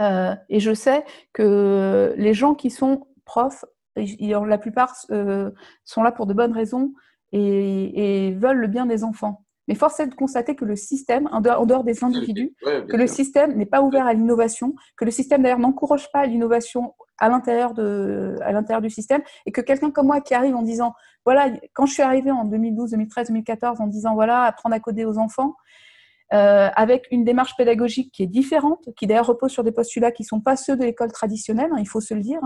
[0.00, 3.64] euh, et je sais que les gens qui sont profs,
[3.96, 5.50] la plupart euh,
[5.84, 6.92] sont là pour de bonnes raisons
[7.40, 9.44] et veulent le bien des enfants.
[9.68, 13.56] Mais force est de constater que le système, en dehors, des individus, que le système
[13.56, 18.36] n'est pas ouvert à l'innovation, que le système d'ailleurs n'encourage pas l'innovation à l'intérieur de,
[18.42, 20.92] à l'intérieur du système, et que quelqu'un comme moi qui arrive en disant,
[21.24, 25.06] voilà, quand je suis arrivée en 2012, 2013, 2014, en disant, voilà, apprendre à coder
[25.06, 25.54] aux enfants,
[26.34, 30.24] euh, avec une démarche pédagogique qui est différente, qui d'ailleurs repose sur des postulats qui
[30.24, 32.40] ne sont pas ceux de l'école traditionnelle, hein, il faut se le dire,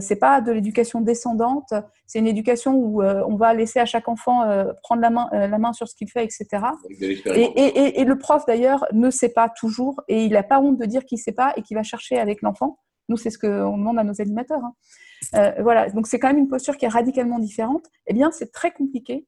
[0.00, 1.72] c'est pas de l'éducation descendante,
[2.06, 5.28] c'est une éducation où euh, on va laisser à chaque enfant euh, prendre la main,
[5.32, 6.46] la main sur ce qu'il fait, etc.
[6.90, 11.04] Et, le prof d'ailleurs ne sait pas toujours et il n'a pas honte de dire
[11.04, 12.78] qu'il ne sait pas et qu'il va chercher avec l'enfant.
[13.08, 14.60] Nous, c'est ce qu'on demande à nos animateurs.
[15.32, 15.54] Hein.
[15.60, 17.86] voilà, donc c'est quand même une posture qui est radicalement différente.
[18.06, 19.26] Eh bien, c'est très compliqué.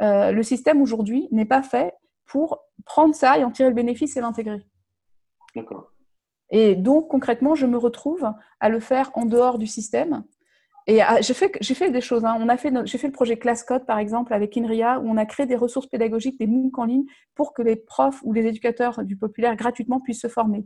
[0.00, 1.94] le système aujourd'hui n'est pas fait
[2.26, 4.62] pour prendre ça et en tirer le bénéfice et l'intégrer.
[5.54, 5.92] D'accord.
[6.50, 8.30] Et donc, concrètement, je me retrouve
[8.60, 10.24] à le faire en dehors du système.
[10.86, 12.24] Et j'ai fait, fait des choses.
[12.24, 12.38] Hein.
[12.84, 15.86] J'ai fait le projet ClassCode, par exemple, avec INRIA, où on a créé des ressources
[15.86, 20.00] pédagogiques, des MOOC en ligne, pour que les profs ou les éducateurs du populaire gratuitement
[20.00, 20.64] puissent se former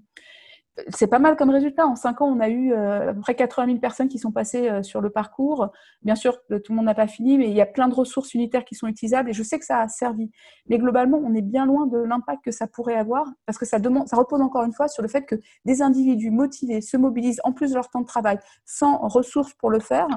[0.89, 1.87] c'est pas mal comme résultat.
[1.87, 4.33] En cinq ans, on a eu euh, à peu près 80 000 personnes qui sont
[4.33, 5.69] passées euh, sur le parcours.
[6.03, 8.33] Bien sûr, tout le monde n'a pas fini, mais il y a plein de ressources
[8.35, 10.31] unitaires qui sont utilisables et je sais que ça a servi.
[10.69, 13.79] Mais globalement, on est bien loin de l'impact que ça pourrait avoir parce que ça,
[13.79, 17.41] demande, ça repose encore une fois sur le fait que des individus motivés se mobilisent
[17.45, 20.09] en plus de leur temps de travail sans ressources pour le faire.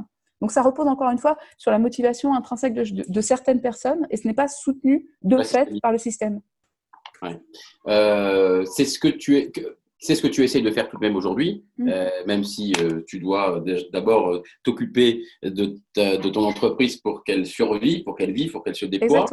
[0.42, 4.28] Donc ça repose encore une fois sur la motivation intrinsèque de, certaines personnes et ce
[4.28, 6.42] n'est pas soutenu de fait par le système.
[7.88, 9.52] Euh, c'est ce que tu es
[10.00, 11.90] c'est ce que tu essayes de faire tout de même aujourd'hui, mm.
[11.90, 17.46] euh, même si euh, tu dois d'abord euh, t'occuper de, de, ton entreprise pour qu'elle
[17.46, 19.26] survive, pour qu'elle vive, pour qu'elle se déploie.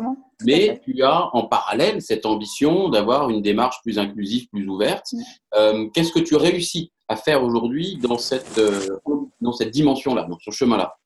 [0.45, 5.07] Mais tu as en parallèle cette ambition d'avoir une démarche plus inclusive, plus ouverte.
[5.13, 5.91] Mm.
[5.93, 8.61] Qu'est-ce que tu réussis à faire aujourd'hui dans cette,
[9.41, 10.97] dans cette dimension-là, dans ce chemin-là?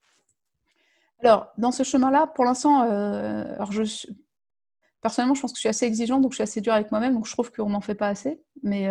[1.20, 2.86] Alors, dans ce chemin-là, pour l'instant,
[3.70, 4.06] je
[5.00, 7.14] personnellement, je pense que je suis assez exigeante, donc je suis assez dure avec moi-même,
[7.14, 8.40] donc je trouve qu'on n'en fait pas assez.
[8.62, 8.88] Mais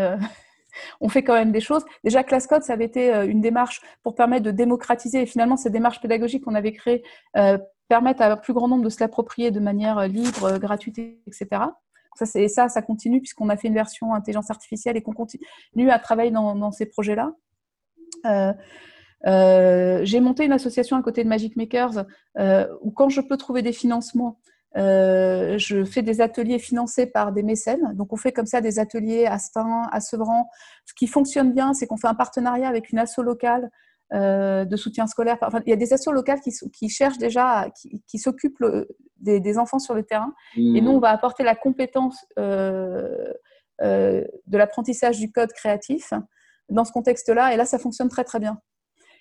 [1.02, 1.84] on fait quand même des choses.
[2.04, 5.22] Déjà, ClassCode, ça avait été euh, une démarche pour permettre de démocratiser.
[5.22, 7.04] Et finalement, ces démarches pédagogiques qu'on avait créées
[7.38, 7.58] euh,
[7.88, 11.48] permettent à un plus grand nombre de se l'approprier de manière euh, libre, gratuite, etc.
[12.16, 15.90] Ça, c'est ça, ça continue puisqu'on a fait une version intelligence artificielle et qu'on continue
[15.90, 17.34] à travailler dans, ces projets-là.
[20.04, 22.06] j'ai monté une association à côté de Magic Makers
[22.82, 24.40] où quand je peux trouver des financements,
[24.78, 27.94] euh, je fais des ateliers financés par des mécènes.
[27.94, 30.50] Donc, on fait comme ça des ateliers à Stein, à Sevran.
[30.86, 33.70] Ce qui fonctionne bien, c'est qu'on fait un partenariat avec une asso locale
[34.14, 35.38] euh, de soutien scolaire.
[35.42, 37.68] Enfin, il y a des assos locales qui, qui cherchent déjà,
[38.08, 38.64] qui, s'occupent
[39.18, 40.34] des, enfants sur le terrain.
[40.58, 43.34] Et nous, on va apporter la compétence euh,
[43.80, 46.14] de l'apprentissage du code créatif
[46.70, 47.54] dans ce contexte-là.
[47.54, 48.60] Et là, ça fonctionne très, très bien.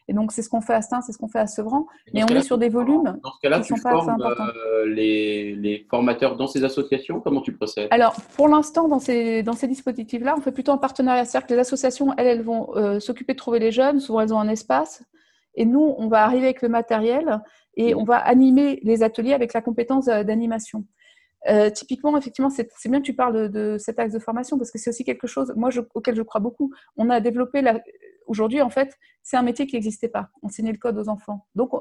[0.07, 1.87] Et donc, c'est ce qu'on fait à Stein, c'est ce qu'on fait à Sevran.
[2.13, 3.19] Mais on est sur des volumes.
[3.23, 7.21] Dans ce cas-là, tu formes euh, les, les, formateurs dans ces associations?
[7.21, 7.89] Comment tu procèdes?
[7.91, 11.25] Alors, pour l'instant, dans ces, dans ces dispositifs-là, on fait plutôt un partenariat.
[11.25, 13.99] C'est-à-dire que les associations, elles, elles vont euh, s'occuper de trouver les jeunes.
[13.99, 15.03] Souvent, elles ont un espace.
[15.55, 17.41] Et nous, on va arriver avec le matériel
[17.77, 20.85] et on va animer les ateliers avec la compétence euh, d'animation.
[21.75, 24.91] typiquement, effectivement, c'est bien que tu parles de, cet axe de formation parce que c'est
[24.91, 26.73] aussi quelque chose, moi, auquel je crois beaucoup.
[26.97, 27.81] On a développé la,
[28.27, 31.47] aujourd'hui, en fait, c'est un métier qui n'existait pas, enseigner le code aux enfants.
[31.55, 31.73] Donc,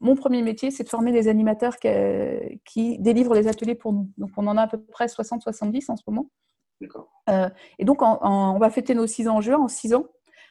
[0.00, 4.10] mon premier métier, c'est de former des animateurs qui, délivrent les ateliers pour nous.
[4.16, 6.30] Donc, on en a à peu près 60-70 en ce moment.
[7.28, 7.48] Euh,
[7.78, 9.58] et donc, on va fêter nos 6 ans en juin.
[9.58, 10.06] En 6 ans,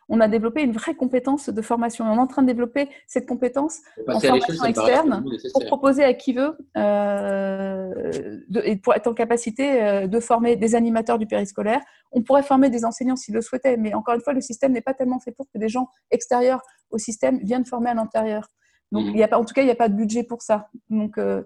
[0.10, 2.06] on a développé une vraie compétence de formation.
[2.06, 6.34] on est en train de développer cette compétence en formation externe pour proposer à qui
[6.34, 11.82] veut euh, et pour être en capacité euh, de former des animateurs du périscolaire.
[12.12, 14.82] On pourrait former des enseignants s'ils le souhaitaient, mais encore une fois, le système n'est
[14.82, 18.48] pas tellement fait pour que des gens extérieurs au système viennent former à l'intérieur.
[18.92, 19.10] Donc, mmh.
[19.10, 20.70] il y a pas, en tout cas, il n'y a pas de budget pour ça.
[20.90, 21.44] Donc, euh,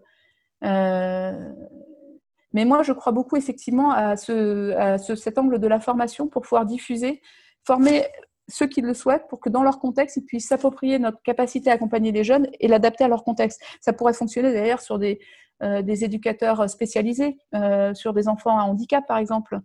[2.54, 6.28] mais moi, je crois beaucoup effectivement à, ce, à ce, cet angle de la formation
[6.28, 7.22] pour pouvoir diffuser,
[7.66, 8.06] former
[8.50, 11.74] ceux qui le souhaitent pour que dans leur contexte, ils puissent s'approprier notre capacité à
[11.74, 13.62] accompagner les jeunes et l'adapter à leur contexte.
[13.82, 15.20] Ça pourrait fonctionner d'ailleurs sur des,
[15.62, 19.60] euh, éducateurs spécialisés, euh, sur des enfants à handicap par exemple,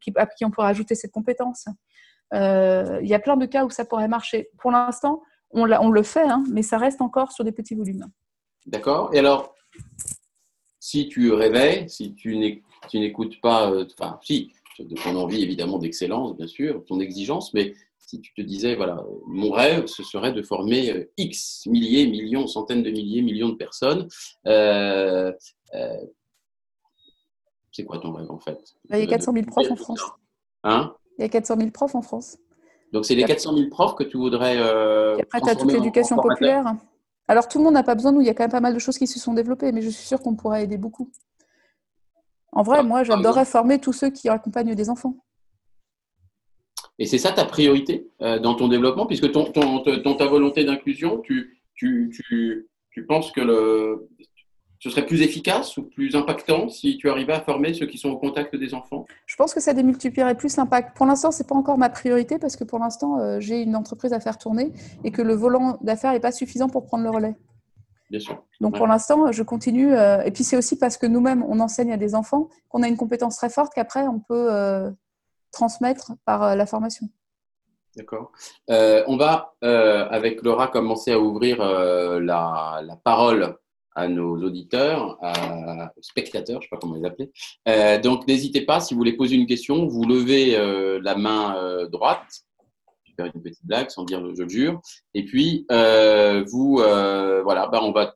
[0.00, 1.66] qui, à qui on pourrait ajouter cette compétence.
[2.32, 4.48] Euh, il y a plein de cas où ça pourrait marcher.
[4.58, 8.06] Pour l'instant, on, le fait, hein, mais ça reste encore sur des petits volumes.
[8.64, 9.10] D'accord.
[9.12, 9.54] Et alors,
[10.80, 15.78] si tu rêvais, si tu n'éc- tu n'écoutes pas, enfin, si, de ton envie évidemment
[15.78, 17.74] d'excellence, bien sûr, ton exigence, mais
[18.12, 22.46] si tu te disais, voilà, mon rêve, ce serait de former euh, X milliers, millions,
[22.46, 24.06] centaines de milliers, millions de personnes.
[24.46, 25.32] euh,
[25.74, 25.96] euh,
[27.70, 28.58] c'est quoi ton rêve en fait?
[28.90, 30.02] Là, il y a 400 000 profs en France.
[30.62, 30.94] Hein?
[31.18, 32.36] Il y a 400 000 profs en France.
[32.92, 34.56] Donc c'est les 400 000 profs que tu voudrais.
[34.58, 36.76] Euh, Et après, tu as toute l'éducation populaire.
[37.28, 38.74] Alors, tout le monde n'a pas besoin, nous, il y a quand même pas mal
[38.74, 41.10] de choses qui se sont développées, mais je suis sûre qu'on pourrait aider beaucoup.
[42.50, 45.16] En vrai, Ah, moi, j'adorerais former tous ceux qui accompagnent des enfants.
[46.98, 50.64] Et c'est ça ta priorité euh, dans ton développement, puisque ton, ton, ton- ta volonté
[50.64, 54.08] d'inclusion, tu, tu, tu, tu penses que le,
[54.78, 58.10] ce serait plus efficace ou plus impactant si tu arrivais à former ceux qui sont
[58.10, 59.06] au contact des enfants?
[59.26, 60.96] Je pense que ça démultiplierait plus l'impact.
[60.96, 63.74] Pour l'instant, ce n'est pas encore ma priorité parce que pour l'instant, euh, j'ai une
[63.76, 64.72] entreprise à faire tourner
[65.04, 67.36] et que le volant d'affaires n'est pas suffisant pour prendre le relais.
[68.10, 68.44] Bien sûr.
[68.60, 68.78] Donc Ouais.
[68.78, 69.94] pour l'instant, je continue.
[69.94, 72.88] euh, et puis c'est aussi parce que nous-mêmes, on enseigne à des enfants qu'on a
[72.88, 74.90] une compétence très forte qu'après, on peut euh,
[75.52, 77.08] transmettre par euh, la formation.
[77.94, 78.32] D'accord.
[78.70, 83.58] Euh, on va, euh, avec Laura, commencer à ouvrir la, parole
[83.94, 85.18] à nos auditeurs,
[85.94, 88.00] aux spectateurs, je ne sais pas comment les appeler.
[88.00, 90.56] Donc, n'hésitez pas, si vous voulez poser une question, vous levez
[91.02, 92.24] la main droite.
[93.04, 94.80] Je vais faire une petite blague sans dire je le jure.
[95.12, 98.14] Et puis, vous, voilà, bah, on va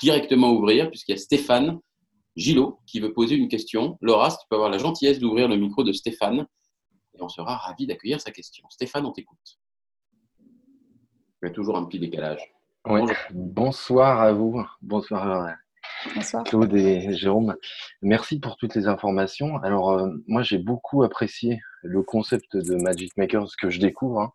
[0.00, 1.78] directement ouvrir, puisqu'il y a Stéphane
[2.38, 3.98] Gillot qui veut poser une question.
[4.00, 6.46] Laura, si tu peux avoir la gentillesse d'ouvrir le micro de Stéphane
[7.14, 8.64] et on sera ravi d'accueillir sa question.
[8.70, 9.58] Stéphane, on t'écoute.
[11.42, 12.40] Il y a toujours un petit décalage.
[13.32, 14.64] Bonsoir à vous.
[14.80, 15.56] Bonsoir
[16.14, 16.44] Bonsoir.
[16.44, 17.56] Claude et Jérôme.
[18.02, 19.56] Merci pour toutes les informations.
[19.62, 24.20] Alors, euh, moi, j'ai beaucoup apprécié le concept de Magic Maker, ce que je découvre,
[24.20, 24.32] hein,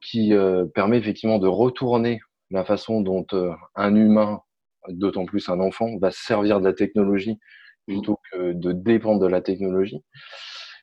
[0.00, 4.42] qui euh, permet effectivement de retourner la façon dont euh, un humain,
[4.88, 7.38] d'autant plus un enfant, va se servir de la technologie
[7.86, 10.02] plutôt que de dépendre de la technologie.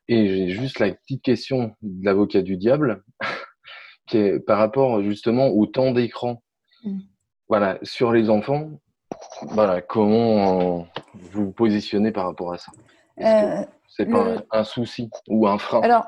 [0.07, 3.03] Et j'ai juste la petite question de l'avocat du diable,
[4.07, 6.41] qui est par rapport justement au temps d'écran.
[6.83, 6.99] Mm.
[7.49, 8.69] Voilà, sur les enfants,
[9.43, 12.71] voilà, comment euh, vous vous positionnez par rapport à ça?
[13.17, 15.81] Est-ce que Euh, c'est pas le- un souci ou un frein?
[15.81, 16.05] Alors,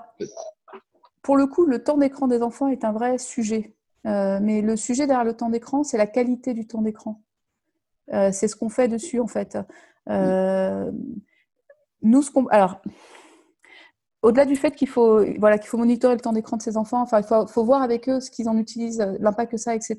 [1.22, 3.76] pour le coup, le temps d'écran des enfants est un vrai sujet.
[4.06, 7.22] Euh, mais le sujet derrière le temps d'écran, c'est la qualité du temps d'écran.
[8.14, 9.58] Euh, c'est ce qu'on fait dessus, en fait.
[10.10, 10.92] Euh,
[12.02, 12.48] nous, ce qu'on.
[12.48, 12.82] Alors.
[14.22, 17.00] Au-delà du fait qu'il faut, voilà, qu'il faut monitorer le temps d'écran de ses enfants,
[17.00, 19.76] enfin, il faut, faut voir avec eux ce qu'ils en utilisent, l'impact que ça a,
[19.76, 19.98] etc.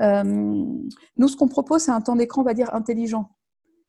[0.00, 3.28] Euh, nous, ce qu'on propose, c'est un temps d'écran, on va dire, intelligent.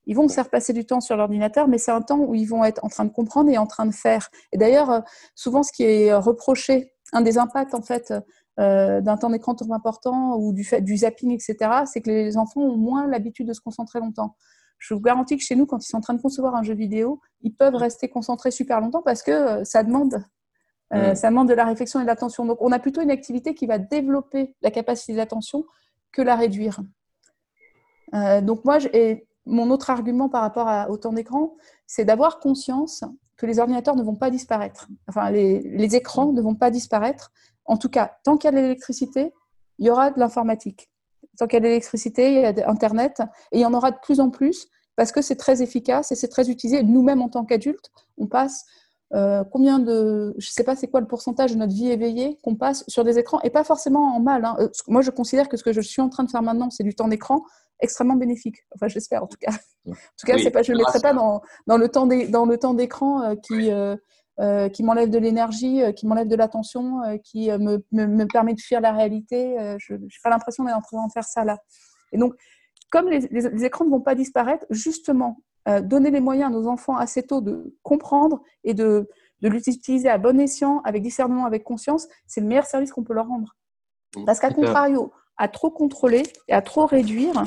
[0.07, 2.47] Ils vont se faire passer du temps sur l'ordinateur, mais c'est un temps où ils
[2.47, 4.29] vont être en train de comprendre et en train de faire.
[4.51, 4.99] Et d'ailleurs, euh,
[5.35, 8.11] souvent, ce qui est reproché, un des impacts en fait
[8.61, 12.37] euh, d'un temps d'écran trop important ou du fait du zapping, etc., c'est que les
[12.37, 14.35] enfants ont moins l'habitude de se concentrer longtemps.
[14.77, 16.73] Je vous garantis que chez nous, quand ils sont en train de concevoir un jeu
[16.73, 20.23] vidéo, ils peuvent rester concentrés super longtemps parce que euh, ça demande,
[20.93, 21.15] euh, Mm.
[21.15, 22.45] ça demande de la réflexion et de l'attention.
[22.45, 25.65] Donc, on a plutôt une activité qui va développer la capacité d'attention
[26.11, 26.81] que la réduire.
[28.13, 31.55] Euh, donc, moi, et mon autre argument par rapport à- au temps d'écran,
[31.87, 33.03] c'est d'avoir conscience
[33.37, 34.87] que les ordinateurs ne vont pas disparaître.
[35.07, 37.31] Enfin, les, les écrans ne vont pas disparaître.
[37.65, 39.33] En tout cas, tant qu'il y a de l'électricité,
[39.79, 40.89] il y aura de l'informatique.
[41.37, 43.21] Tant qu'il y a de l'électricité, il y a d'Internet,
[43.51, 46.15] et il y en aura de plus en plus parce que c'est très efficace et
[46.15, 46.83] c'est très utilisé.
[46.83, 48.65] Nous-mêmes, en tant qu'adultes, on passe
[49.13, 50.33] euh, combien de.
[50.37, 53.03] Je ne sais pas c'est quoi le pourcentage de notre vie éveillée qu'on passe sur
[53.03, 54.43] des écrans, et pas forcément en mal.
[54.45, 54.55] hein.
[54.59, 56.83] Euh, Moi, je considère que ce que je suis en train de faire maintenant, c'est
[56.83, 57.43] du temps d'écran
[57.79, 58.57] extrêmement bénéfique.
[58.75, 59.51] Enfin, j'espère en tout cas.
[59.87, 62.05] En tout cas, Oui, c'est pas, je ne le mettrai pas dans, dans le temps
[62.05, 63.95] d'é- dans le temps d'écran euh, qui, euh,
[64.41, 68.25] euh, qui m'enlève de l'énergie, euh, qui m'enlève de l'attention, euh, qui me, me, me
[68.25, 69.55] permet de fuir la réalité.
[69.79, 71.57] Je n'ai pas l'impression d'être en train de faire ça là.
[72.11, 72.33] Et donc,
[72.91, 75.37] comme les, les- les écrans ne vont pas disparaître, justement,
[75.83, 79.07] donner les moyens à nos enfants assez tôt de comprendre et de,
[79.41, 83.13] de l'utiliser à bon escient, avec discernement, avec conscience, c'est le meilleur service qu'on peut
[83.13, 83.55] leur rendre.
[84.25, 87.43] Parce qu'à contrario, à trop contrôler et à trop réduire,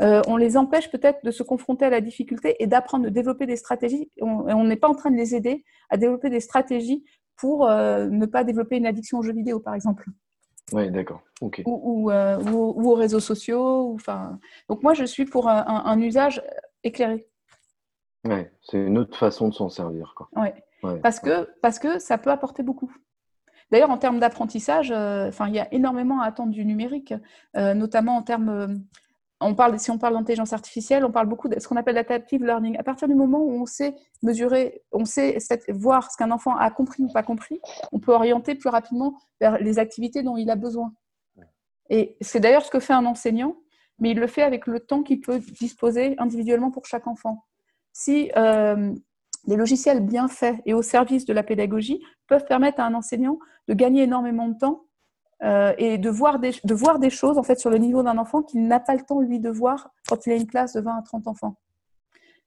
[0.00, 3.46] euh, on les empêche peut-être de se confronter à la difficulté et d'apprendre, de développer
[3.46, 4.10] des stratégies.
[4.20, 7.04] On n'est pas en train de les aider à développer des stratégies
[7.36, 10.06] pour euh, ne pas développer une addiction aux jeux vidéo, par exemple,
[10.72, 11.22] Oui, d'accord.
[11.40, 11.62] Ok.
[11.66, 13.92] ou, ou, euh, ou- ou aux réseaux sociaux.
[13.94, 16.42] Enfin, donc moi, je suis pour un, usage
[16.84, 17.26] éclairé.
[18.26, 20.12] Ouais, c'est une autre façon de s'en servir.
[20.16, 20.28] Quoi.
[20.36, 20.54] Ouais.
[20.82, 20.98] Ouais.
[21.00, 22.92] Parce que, parce que ça peut apporter beaucoup.
[23.70, 27.14] D'ailleurs, en termes d'apprentissage, euh, enfin, il y a énormément à attendre du numérique,
[27.56, 28.82] euh, notamment en termes.
[29.42, 31.94] Euh, on parle, si on parle d'intelligence artificielle, on parle beaucoup de ce qu'on appelle
[31.94, 32.76] l'adaptive learning.
[32.78, 36.70] À partir du moment où on sait mesurer, on sait voir ce qu'un enfant a
[36.70, 37.60] compris ou pas compris,
[37.92, 40.92] on peut orienter plus rapidement vers les activités dont il a besoin.
[41.88, 43.56] Et c'est d'ailleurs ce que fait un enseignant.
[43.98, 47.44] mais il le fait avec le temps qu'il peut disposer individuellement pour chaque enfant.
[47.92, 48.94] Si euh,
[49.46, 53.38] des logiciels bien faits et au service de la pédagogie peuvent permettre à un enseignant
[53.68, 54.84] de gagner énormément de temps
[55.42, 58.18] euh, et de voir, des, de voir des choses en fait sur le niveau d'un
[58.18, 60.82] enfant qu'il n'a pas le temps lui de voir quand il a une classe de
[60.82, 61.56] 20 à 30 enfants.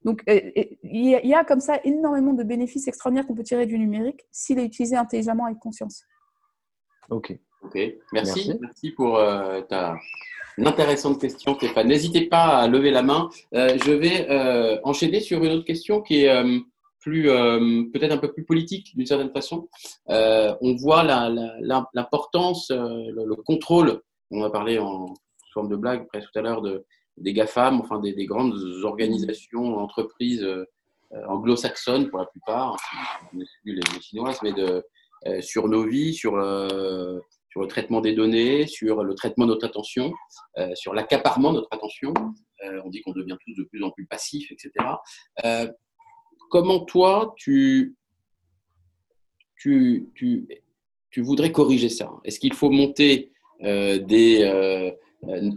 [0.05, 0.39] Donc euh,
[0.83, 4.59] il y, a comme ça énormément de bénéfices extraordinaires qu'on peut tirer du numérique s'il
[4.59, 6.03] est utilisé intelligemment avec conscience.
[7.09, 7.35] Ok.
[7.63, 7.79] Ok,
[8.11, 8.53] merci.
[8.59, 9.95] Merci, pour euh, ta
[10.57, 11.87] intéressante question, Stéphane.
[11.87, 13.29] N'hésitez pas à lever la main.
[13.53, 16.43] je vais enchaîner sur une autre question qui est
[17.07, 19.67] euh, peut-être un peu plus politique d'une certaine façon.
[20.09, 24.01] Euh, on voit l'importance, euh, le, le, contrôle.
[24.31, 25.13] On a parlé en
[25.53, 26.85] forme de blague presque tout à l'heure de
[27.17, 30.43] des GAFAM, enfin des, des grandes organisations, entreprises
[31.27, 32.75] anglo-saxonnes pour la plupart,
[33.33, 34.83] les, les chinoises, mais de,
[35.41, 37.21] sur nos vies, sur le
[37.69, 40.11] traitement des données, sur le traitement de notre attention,
[40.73, 42.15] sur l'accaparement de notre attention.
[42.83, 44.73] on dit qu'on devient tous de plus en plus passifs, etc
[46.53, 47.95] comment toi, tu,
[49.57, 50.47] tu, tu,
[51.09, 53.31] tu voudrais corriger ça Est-ce qu'il faut monter
[53.63, 54.91] euh, des, euh,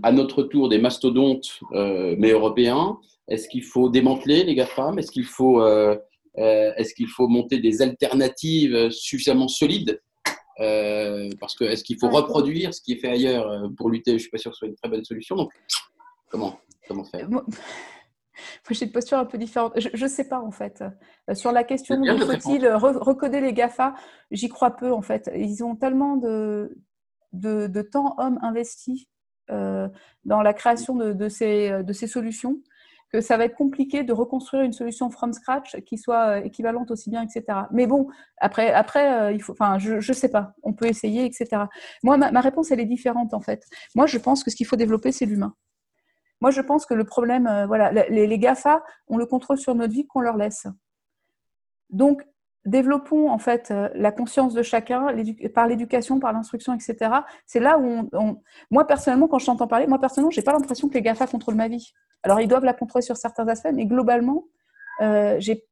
[0.03, 2.99] à notre tour des mastodontes, euh, mais européens?
[3.29, 4.99] Est-ce qu'il faut démanteler les GAFAM?
[4.99, 10.01] Est-ce qu'il faut, est qu'il faut monter des alternatives suffisamment solides?
[10.57, 14.13] Parce que est-ce qu'il faut reproduire ce qui est fait ailleurs pour lutter?
[14.13, 15.37] Je ne suis pas sûr que ce soit une très bonne solution.
[15.37, 15.53] Donc,
[16.31, 17.29] comment, comment faire?
[18.71, 19.73] J'ai une posture un peu différente.
[19.77, 20.83] Je ne sais pas en fait.
[21.31, 23.95] Euh, sur la question de faut-il recoder les GAFA,
[24.31, 25.31] j'y crois peu en fait.
[25.35, 26.77] Ils ont tellement de,
[27.33, 29.09] de, temps homme investi
[29.51, 29.89] euh,
[30.25, 32.61] dans la création de, de, ces, de ces solutions
[33.13, 36.91] que ça va être compliqué de reconstruire une solution from scratch qui soit euh, équivalente
[36.91, 37.61] aussi bien, etc.
[37.71, 41.63] Mais bon, après, après il faut, enfin, je ne sais pas, on peut essayer, etc.
[42.03, 43.65] Moi, ma, ma réponse, elle est différente en fait.
[43.95, 45.55] Moi, je pense que ce qu'il faut développer, c'est l'humain.
[46.41, 49.93] Moi, je pense que le problème, euh, voilà, les, GAFA ont le contrôle sur notre
[49.93, 50.67] vie qu'on leur laisse.
[51.91, 52.23] Donc,
[52.65, 55.07] développons en fait euh, la conscience de chacun
[55.55, 57.11] par l'éducation, par l'instruction, etc.
[57.47, 60.89] C'est là où on, moi personnellement, quand je t'entends parler, moi personnellement, j'ai pas l'impression
[60.89, 61.93] que les Gafa contrôlent ma vie.
[62.25, 64.47] Alors ils doivent la contrôler sur certains aspects, mais globalement,
[65.01, 65.65] euh, j'ai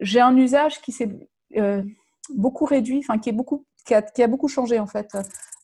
[0.00, 1.10] j'ai un usage qui s'est
[2.30, 5.08] beaucoup réduit, enfin qui est beaucoup qui a, qui a, beaucoup changé en fait.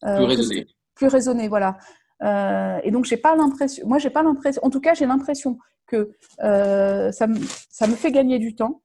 [0.02, 0.66] plus raisonné.
[0.94, 1.78] Plus raisonné, voilà.
[2.22, 5.58] Euh, et donc, j'ai pas l'impression, moi, j'ai pas l'impression, en tout cas, j'ai l'impression
[5.86, 8.82] que euh, ça, me, ça me fait gagner du temps.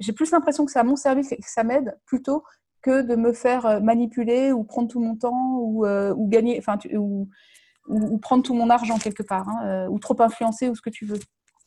[0.00, 2.42] J'ai plus l'impression que c'est à mon service et que ça m'aide plutôt
[2.82, 6.78] que de me faire euh, manipuler ou prendre tout mon temps ou, ou gagner, enfin,
[6.92, 7.28] ou,
[7.88, 11.06] ou, prendre tout mon argent quelque part, hein, ou trop influencer ou ce que tu
[11.06, 11.18] veux.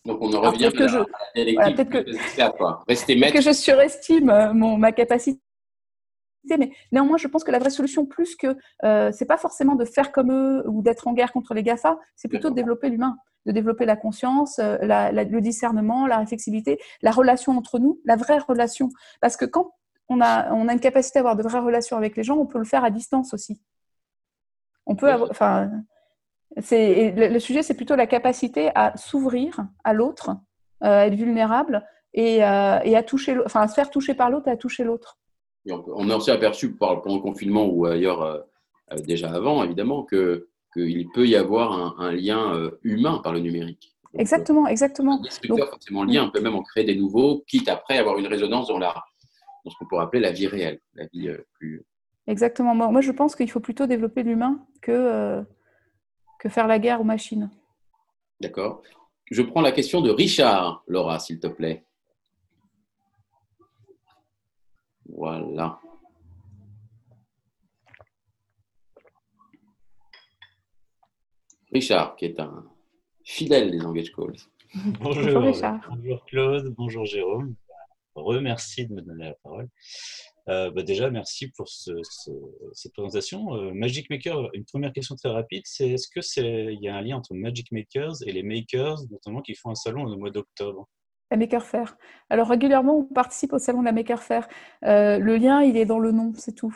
[0.05, 0.99] Donc on en revient que je,
[1.33, 5.41] peut-être que, que je surestime mon, ma capacité
[6.55, 8.55] mais néanmoins, je pense que la vraie solution, plus que
[8.85, 11.97] euh, c'est pas forcément de faire comme eux ou d'être en guerre contre les GAFA,
[12.15, 17.11] c'est plutôt de développer l'humain, de développer la conscience, euh, le discernement, la réflexibilité, la
[17.11, 18.89] relation entre nous, la vraie relation.
[19.19, 19.71] Parce que quand
[20.07, 22.45] on a, on a une capacité à avoir de vraies relations avec les gens, on
[22.45, 23.59] peut le faire à distance aussi.
[24.85, 25.69] On peut avoir, enfin,
[26.61, 30.29] c'est le, sujet, c'est plutôt la capacité à s'ouvrir à l'autre,
[30.83, 34.47] euh, à être vulnérable et, et à toucher, enfin, à se faire toucher par l'autre
[34.47, 35.19] et à toucher l'autre
[35.71, 38.39] on, a aussi aperçu pendant le confinement ou ailleurs euh,
[38.91, 43.39] euh, déjà avant, évidemment, que qu'il peut y avoir un, lien euh, humain par le
[43.39, 43.95] numérique.
[44.13, 45.21] exactement, exactement.
[45.47, 48.67] Donc, forcément lien, on peut même en créer des nouveaux, quitte après avoir une résonance
[48.67, 48.93] dans, la,
[49.63, 51.83] dans ce qu'on pourrait appeler la vie réelle, la vie plus.
[52.27, 52.75] Exactement.
[52.75, 55.41] Moi, je pense qu'il faut plutôt développer l'humain que,
[56.39, 57.49] que faire la guerre aux machines.
[58.41, 58.83] D'accord.
[59.31, 61.86] Je prends la question de Richard, Laura, s'il te plaît.
[65.09, 65.79] Voilà.
[71.71, 72.65] Richard, qui est un
[73.23, 74.35] fidèle des Engage Calls.
[74.99, 77.55] Bonjour, bonjour, Claude, bonjour Jérôme.
[78.15, 79.69] Remercie de me donner la parole.
[80.49, 83.53] Euh, bah déjà, merci pour cette présentation.
[83.55, 86.95] Euh, Magic Maker, une première question très rapide, c'est est-ce que c'est il y a
[86.95, 90.31] un lien entre Magic Makers et les makers, notamment qui font un salon au mois
[90.31, 90.87] d'octobre?
[91.31, 91.97] La Maker Faire.
[92.29, 94.47] Alors régulièrement, on participe au salon de la Maker Faire.
[94.85, 96.75] Euh, le lien, il est dans le nom, c'est tout.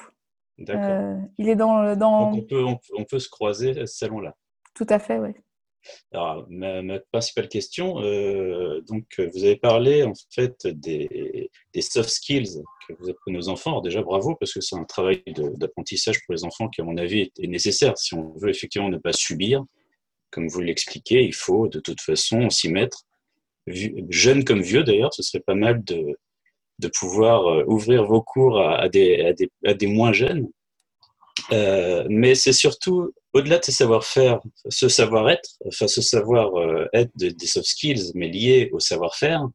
[0.57, 0.83] D'accord.
[0.83, 2.31] Euh, il est dans, dans...
[2.31, 2.65] Donc on peut,
[2.97, 4.35] on, peut se croiser à ce salon-là.
[4.75, 5.31] Tout à fait, oui.
[6.13, 12.61] Alors, ma, principale question, euh, donc vous avez parlé en fait des, des, soft skills
[12.87, 13.71] que vous apprenez aux enfants.
[13.71, 15.23] Alors déjà, bravo, parce que c'est un travail
[15.55, 18.97] d'apprentissage pour les enfants qui, à mon avis, est nécessaire si on veut effectivement ne
[18.97, 19.63] pas subir.
[20.29, 23.05] Comme vous l'expliquez, il faut de toute façon s'y mettre
[23.67, 26.17] jeunes comme vieux d'ailleurs, ce serait pas mal de,
[26.79, 30.49] de pouvoir euh, ouvrir vos cours à, des, à, des, à des, moins jeunes.
[31.51, 34.39] Euh, mais c'est surtout au-delà de ce savoir-faire,
[34.69, 39.47] ce savoir-être, enfin ce savoir-être des soft skills, mais lié au savoir-faire,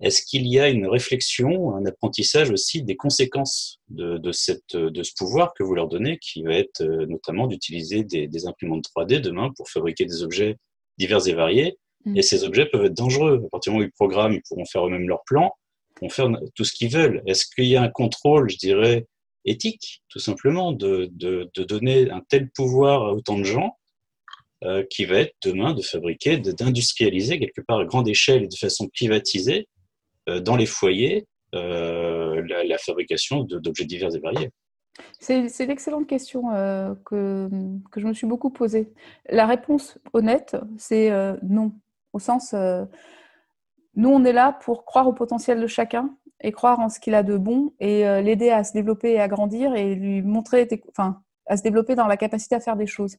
[0.00, 5.02] est-ce qu'il y a une réflexion, un apprentissage aussi des conséquences de, de, cette, de
[5.02, 8.84] ce pouvoir que vous leur donnez, qui va être euh, notamment d'utiliser des, des, imprimantes
[8.94, 10.56] 3D demain pour fabriquer des objets
[10.98, 11.78] divers et variés
[12.14, 13.42] Et ces objets peuvent être dangereux.
[13.46, 15.52] À partir du moment où ils programment, ils pourront faire eux-mêmes leur plan,
[15.90, 17.22] ils pourront faire tout ce qu'ils veulent.
[17.26, 19.06] Est-ce qu'il y a un contrôle, je dirais,
[19.44, 23.76] éthique, tout simplement, de, de, de donner un tel pouvoir à autant de gens
[24.64, 28.56] euh, qui va être demain de fabriquer, d'industrialiser quelque part à grande échelle et de
[28.56, 29.68] façon privatisée
[30.30, 34.50] euh, dans les foyers euh, la, fabrication d'objets divers et variés?
[35.20, 36.44] C'est une excellente question
[37.04, 37.50] que,
[37.92, 38.90] que, je me suis beaucoup posée.
[39.28, 41.10] La réponse honnête, c'est
[41.42, 41.72] non.
[42.16, 42.86] Au sens, euh,
[43.94, 47.14] nous, on est là pour croire au potentiel de chacun et croire en ce qu'il
[47.14, 51.20] a de bon et l'aider à se développer et à grandir et lui montrer, enfin,
[51.46, 53.16] à se développer dans la capacité à faire des choses.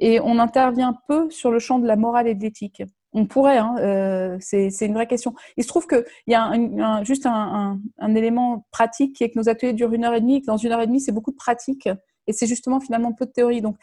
[0.00, 2.82] Et on intervient peu sur le champ de la morale et de l'éthique.
[3.12, 5.34] On pourrait, hein, euh, c'est une vraie question.
[5.58, 7.78] Il se trouve qu'il y a juste un,
[8.14, 10.72] élément pratique qui est que nos ateliers durent une heure et demie, que dans une
[10.72, 11.88] heure et demie, c'est beaucoup de pratique
[12.26, 13.60] et c'est justement finalement peu de théorie.
[13.60, 13.76] Donc,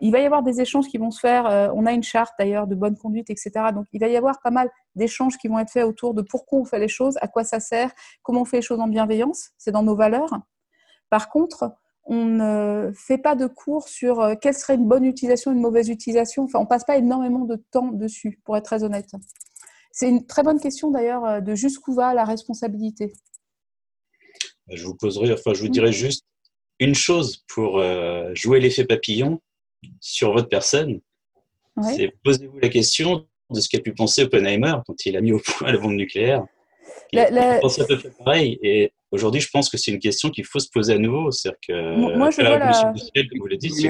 [0.00, 1.46] il va y avoir des échanges qui vont se faire.
[1.46, 3.50] Euh, on a une charte d'ailleurs de bonne conduite, etc.
[3.74, 6.60] Donc, il va y avoir pas mal d'échanges qui vont être faits autour de pourquoi
[6.60, 7.90] on fait les choses, à quoi ça sert,
[8.22, 9.50] comment on fait les choses en bienveillance.
[9.58, 10.30] C'est dans nos valeurs.
[11.10, 11.72] Par contre,
[12.04, 15.88] on ne fait pas de cours sur euh, quelle serait une bonne utilisation, une mauvaise
[15.88, 16.44] utilisation.
[16.44, 19.10] Enfin, on passe pas énormément de temps dessus, pour être très honnête.
[19.92, 23.12] C'est une très bonne question d'ailleurs euh, de jusqu'où va la responsabilité.
[24.70, 26.24] Je vous poserai, enfin, je vous dirai juste
[26.78, 27.82] une chose pour
[28.34, 29.40] jouer l'effet papillon
[30.00, 31.00] sur votre personne.
[31.76, 31.94] Ouais.
[31.94, 35.40] C'est posez-vous la question de ce qu'a pu penser Oppenheimer quand il a mis au
[35.40, 36.44] point la bombe nucléaire.
[37.12, 37.58] La, la...
[37.60, 38.58] pense à peu près pareil.
[38.62, 41.30] Et aujourd'hui, je pense que c'est une question qu'il faut se poser à nouveau.
[41.30, 42.92] C'est-à-dire que moi, je vois la...
[42.92, 43.88] vous dit,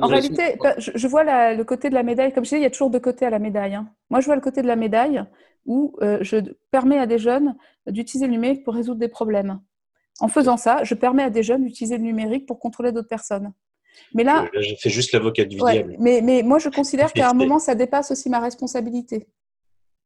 [0.00, 2.32] en réalité, je vois la, le côté de la médaille.
[2.32, 3.74] Comme je disais, il y a toujours deux côtés à la médaille.
[3.74, 3.88] Hein.
[4.10, 5.24] Moi, je vois le côté de la médaille
[5.66, 6.36] où euh, je
[6.70, 9.60] permets à des jeunes d'utiliser le numérique pour résoudre des problèmes.
[10.20, 13.52] En faisant ça, je permets à des jeunes d'utiliser le numérique pour contrôler d'autres personnes.
[14.14, 15.96] Mais là, là je fais juste l'avocat du ouais, diable.
[15.98, 19.26] Mais, mais moi, je considère qu'à un moment, ça dépasse aussi ma responsabilité.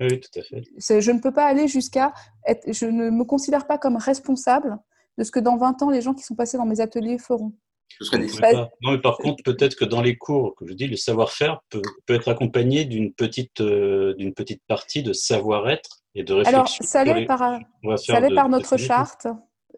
[0.00, 1.00] Oui, tout à fait.
[1.00, 2.12] Je ne peux pas aller jusqu'à
[2.46, 4.76] être, je ne me considère pas comme responsable
[5.18, 7.52] de ce que dans 20 ans, les gens qui sont passés dans mes ateliers feront.
[8.00, 10.88] Ce serait pas, non, mais par contre, peut-être que dans les cours, comme je dis,
[10.88, 16.24] le savoir-faire peut, peut, être accompagné d'une petite, euh, d'une petite partie de savoir-être et
[16.24, 16.58] de réflexion.
[16.58, 17.60] Alors, ça l'est par,
[17.98, 19.28] ça par notre charte.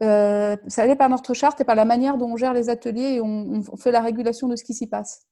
[0.03, 3.15] Euh, ça l'est par notre charte et par la manière dont on gère les ateliers
[3.15, 5.27] et on, on fait la régulation de ce qui s'y passe.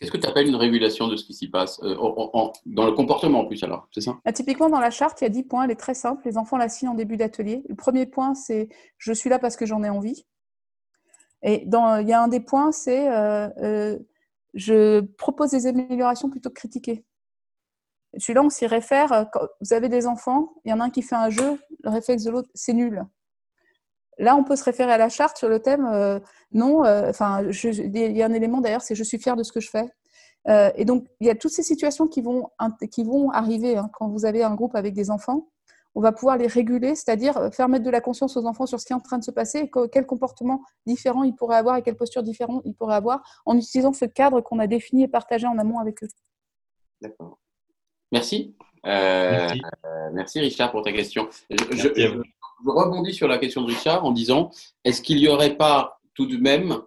[0.00, 2.86] Qu'est-ce que tu appelles une régulation de ce qui s'y passe euh, en, en, Dans
[2.86, 4.16] le comportement en plus, alors, c'est ça?
[4.24, 5.64] Bah, Typiquement, dans la charte, il y a 10 points.
[5.64, 6.22] Elle est très simple.
[6.24, 7.62] Les enfants la signent en début d'atelier.
[7.68, 10.24] Le premier point, c'est je suis là parce que j'en ai envie.
[11.42, 13.98] Et dans, il y a un des points, c'est euh,
[14.54, 17.04] je propose des améliorations plutôt que critiquer.
[18.18, 19.28] Celui-là, on s'y réfère.
[19.32, 21.90] Quand vous avez des enfants, il y en a un qui fait un jeu, le
[21.90, 23.04] réflexe de l'autre, c'est nul.
[24.20, 26.20] Là, on peut se référer à la charte sur le thème euh,
[26.52, 26.82] non.
[26.84, 29.60] Enfin, euh, il y a un élément d'ailleurs, c'est je suis fier de ce que
[29.60, 29.88] je fais.
[30.48, 32.50] Euh, et donc, il y a toutes ces situations qui vont,
[32.90, 35.48] qui vont arriver hein, quand vous avez un groupe avec des enfants.
[35.94, 38.84] On va pouvoir les réguler, c'est-à-dire faire mettre de la conscience aux enfants sur ce
[38.84, 41.82] qui est en train de se passer et quel comportement différent ils pourraient avoir et
[41.82, 45.48] quelle posture différente ils pourraient avoir en utilisant ce cadre qu'on a défini et partagé
[45.48, 46.08] en amont avec eux.
[47.00, 47.38] D'accord.
[48.12, 48.54] Merci.
[48.86, 49.62] Euh, merci.
[49.84, 50.40] Euh, merci.
[50.40, 51.28] Richard pour ta question.
[51.50, 52.08] Je, je, je,
[52.66, 54.50] rebondis sur la question de Richard en disant
[54.84, 56.78] est-ce qu'il n'y aurait pas tout de même,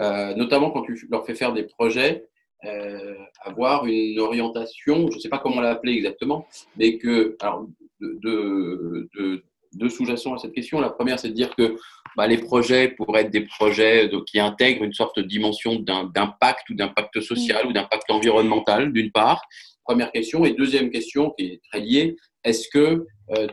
[0.00, 2.26] euh, notamment quand tu leur fais faire des projets,
[2.64, 7.66] euh, avoir une orientation, je ne sais pas comment l'appeler exactement, mais que, alors,
[8.00, 10.80] deux de, de, sous-jacents à cette question.
[10.80, 11.76] La première, c'est de dire que
[12.16, 16.74] bah, les projets pourraient être des projets qui intègrent une sorte de dimension d'impact ou
[16.74, 19.42] d'impact social ou d'impact environnemental, d'une part.
[19.84, 20.44] Première question.
[20.44, 23.46] Et deuxième question qui est très liée, est-ce que euh,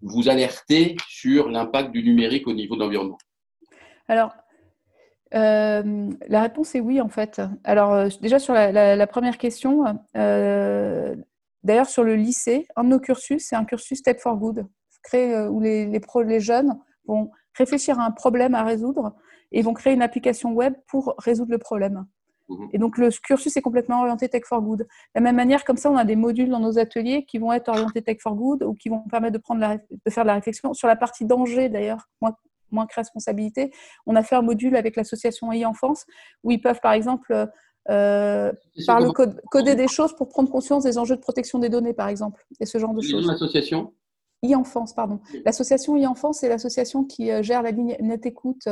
[0.00, 3.18] vous alertez sur l'impact du numérique au niveau de l'environnement?
[4.08, 4.34] Alors,
[5.34, 7.40] euh, la réponse est oui, en fait.
[7.64, 9.84] Alors, euh, déjà sur la, première question,
[10.14, 14.66] d'ailleurs, sur le lycée, un de nos cursus, c'est un cursus Step for Good,
[15.14, 19.14] où les jeunes vont réfléchir à un problème à résoudre
[19.52, 22.06] et vont créer une application web pour résoudre le problème.
[22.72, 24.80] Et donc, le cursus est complètement orienté Tech for Good.
[24.80, 27.52] De la même manière, comme ça, on a des modules dans nos ateliers qui vont
[27.52, 30.28] être orientés Tech for Good ou qui vont permettre de, prendre la, de faire de
[30.28, 30.74] la réflexion.
[30.74, 32.34] Sur la partie danger, d'ailleurs, moins,
[32.70, 33.72] moins que responsabilité,
[34.06, 36.04] on a fait un module avec l'association e-enfance
[36.42, 37.32] où ils peuvent, par exemple,
[37.90, 38.52] euh,
[38.86, 41.94] par le code, coder des choses pour prendre conscience des enjeux de protection des données,
[41.94, 43.26] par exemple, et ce genre de choses.
[43.26, 43.92] L'association
[44.44, 45.20] e-enfance, pardon.
[45.44, 48.68] L'association e-enfance, c'est l'association qui gère la ligne Net Écoute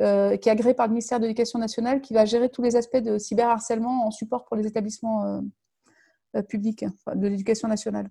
[0.00, 2.74] euh, qui est agréé par le ministère de l'Éducation nationale, qui va gérer tous les
[2.74, 5.40] aspects de cyberharcèlement en support pour les établissements euh,
[6.34, 6.84] euh, publics
[7.14, 8.10] de l'éducation nationale.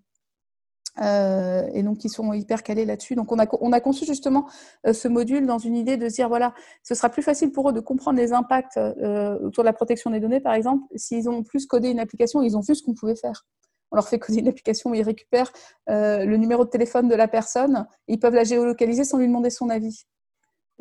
[1.01, 3.15] Et donc, ils sont hyper calés là-dessus.
[3.15, 4.47] Donc, on a, on a conçu justement
[4.85, 6.53] ce module dans une idée de se dire, voilà,
[6.83, 10.19] ce sera plus facile pour eux de comprendre les impacts autour de la protection des
[10.19, 13.15] données, par exemple, s'ils ont plus codé une application, ils ont vu ce qu'on pouvait
[13.15, 13.47] faire.
[13.89, 15.51] On leur fait coder une application où ils récupèrent
[15.87, 19.71] le numéro de téléphone de la personne, ils peuvent la géolocaliser sans lui demander son
[19.71, 20.05] avis.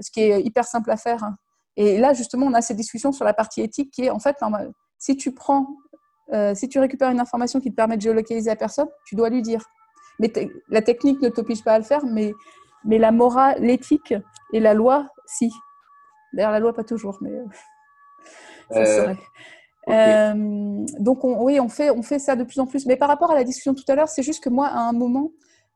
[0.03, 1.31] Ce qui est hyper simple à faire.
[1.77, 4.41] Et là, justement, on a cette discussion sur la partie éthique qui est, en fait,
[4.41, 4.73] normal.
[4.99, 5.69] si tu prends,
[6.33, 9.31] euh, si tu récupères une information qui te permet de géolocaliser la personne, tu dois
[9.31, 9.65] lui dire.
[10.19, 10.31] Mais
[10.69, 12.33] la technique ne t'oblige pas à le faire, mais,
[12.85, 14.15] mais la morale, l'éthique
[14.53, 15.51] et la loi, si.
[16.33, 19.15] D'ailleurs, la loi, pas toujours, mais euh, ça Euh.
[19.89, 22.87] Euh, donc, on, oui, on fait, on fait ça de plus en plus.
[22.87, 24.93] Mais par rapport à la discussion tout à l'heure, c'est juste que moi, à un
[24.93, 25.31] moment,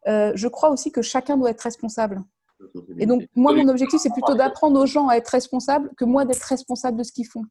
[0.06, 2.22] euh, je crois aussi que chacun doit être responsable.
[2.98, 6.24] Et donc, moi, mon objectif, c'est plutôt d'apprendre aux gens à être responsables que moi
[6.24, 7.42] d'être responsable de ce qu'ils font.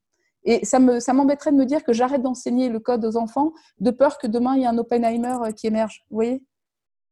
[0.43, 3.53] Et ça me, ça m'embêterait de me dire que j'arrête d'enseigner le code aux enfants
[3.79, 6.03] de peur que demain, il y ait un Oppenheimer euh, qui émerge.
[6.09, 6.43] Vous voyez?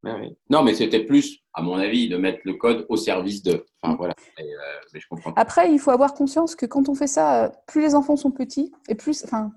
[0.03, 0.35] Ouais.
[0.49, 3.65] Non, mais c'était plus, à mon avis, de mettre le code au service de.
[3.81, 4.13] Enfin, voilà.
[4.37, 4.57] Et, euh,
[4.93, 5.33] mais je comprends.
[5.35, 8.31] Après, il faut avoir conscience que quand on fait ça, euh, plus les enfants sont
[8.31, 9.23] petits, et plus.
[9.23, 9.51] Enfin,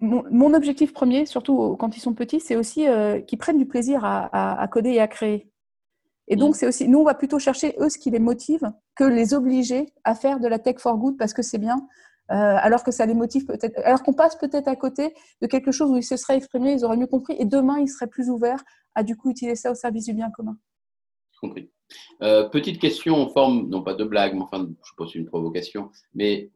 [0.00, 3.66] mon, mon objectif premier, surtout quand ils sont petits, c'est aussi euh, qu'ils prennent du
[3.66, 5.49] plaisir à, à- à coder et à créer.
[6.30, 8.62] Et donc, c'est aussi, nous, on va plutôt chercher eux ce qui les motive
[8.94, 11.76] que les obliger à faire de la tech for good parce que c'est bien,
[12.30, 15.12] euh, alors que ça les motive peut-être, alors qu'on passe peut-être à côté
[15.42, 17.88] de quelque chose où ils se seraient exprimés, ils auraient mieux compris, et demain, ils
[17.88, 18.62] seraient plus ouverts
[18.94, 20.56] à du coup utiliser ça au service du bien commun.
[21.40, 21.68] compris.
[22.22, 25.90] Euh, petite question en forme, non pas de blague, mais enfin, je suppose une provocation.
[26.14, 26.52] Mais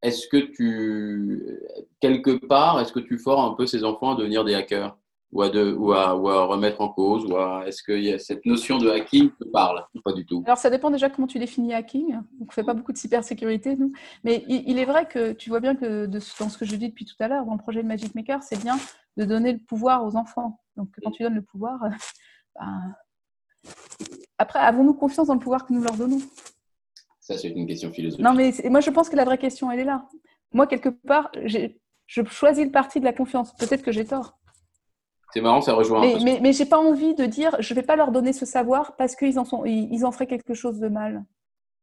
[0.00, 1.60] est-ce que tu,
[2.00, 4.96] quelque part, est-ce que tu formes un peu ces enfants à devenir des hackers?
[5.30, 8.12] Ou à, de, ou à, ou à remettre en cause ou à, Est-ce que y
[8.12, 10.42] a cette notion de hacking te parle ou Pas du tout?
[10.46, 12.18] Alors, ça dépend déjà comment tu définis hacking.
[12.40, 13.92] On ne fait pas beaucoup de cybersécurité, nous.
[14.24, 16.76] Mais il, il est vrai que tu vois bien que de, dans ce que je
[16.76, 18.76] dis depuis tout à l'heure, dans le projet de Magic Maker, c'est bien
[19.16, 20.60] de donner le pouvoir aux enfants.
[20.76, 21.88] Donc, quand tu donnes le pouvoir, euh,
[22.58, 22.94] ben,
[24.38, 26.20] après, avons-nous confiance dans le pouvoir que nous leur donnons?
[27.20, 28.24] Ça, c'est une question philosophique.
[28.24, 30.08] Non, mais moi, je pense que la vraie question, elle est là.
[30.52, 33.54] Moi, quelque part, je choisis le parti de la confiance.
[33.56, 34.38] Peut-être que j'ai tort.
[35.32, 37.96] C'est marrant, ça rejoint Mais, mais, mais j'ai pas envie de dire, je vais pas
[37.96, 40.88] leur donner ce savoir parce qu'ils en, sont, ils, ils en feraient quelque chose de
[40.88, 41.24] mal.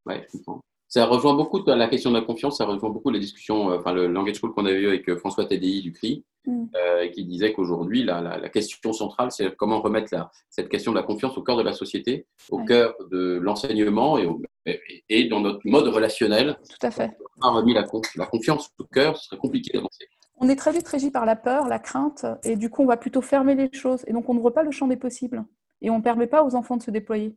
[0.06, 0.62] Ouais, je comprends.
[0.88, 3.92] Ça rejoint beaucoup la question de la confiance, ça rejoint beaucoup les discussions, euh, enfin
[3.92, 6.66] le langage school qu'on avait eu avec euh, François TDI du CRI, Mm.
[6.76, 10.92] euh, qui disait qu'aujourd'hui, la, la, la question centrale, c'est comment remettre la, cette question
[10.92, 12.66] de la confiance au cœur de la société, au Ouais.
[12.66, 14.80] cœur de l'enseignement et, au- et,
[15.10, 16.60] et dans notre mode relationnel.
[16.70, 17.18] Tout à fait.
[17.42, 17.84] On a remis la,
[18.16, 20.06] la confiance au cœur, ce serait compliqué d'avancer.
[20.38, 22.98] On est très vite régi par la peur, la crainte, et du coup, on va
[22.98, 24.04] plutôt fermer les choses.
[24.08, 25.46] Et donc, on n'ouvre pas le champ des possibles.
[25.82, 27.36] Et on ne permet pas aux enfants de se déployer.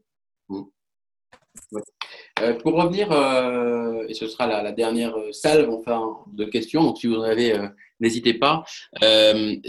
[2.41, 7.07] Euh, pour revenir, euh, et ce sera la, dernière salve enfin, de questions, donc si
[7.09, 7.69] vous en avez, euh,
[8.01, 8.65] n'hésitez pas.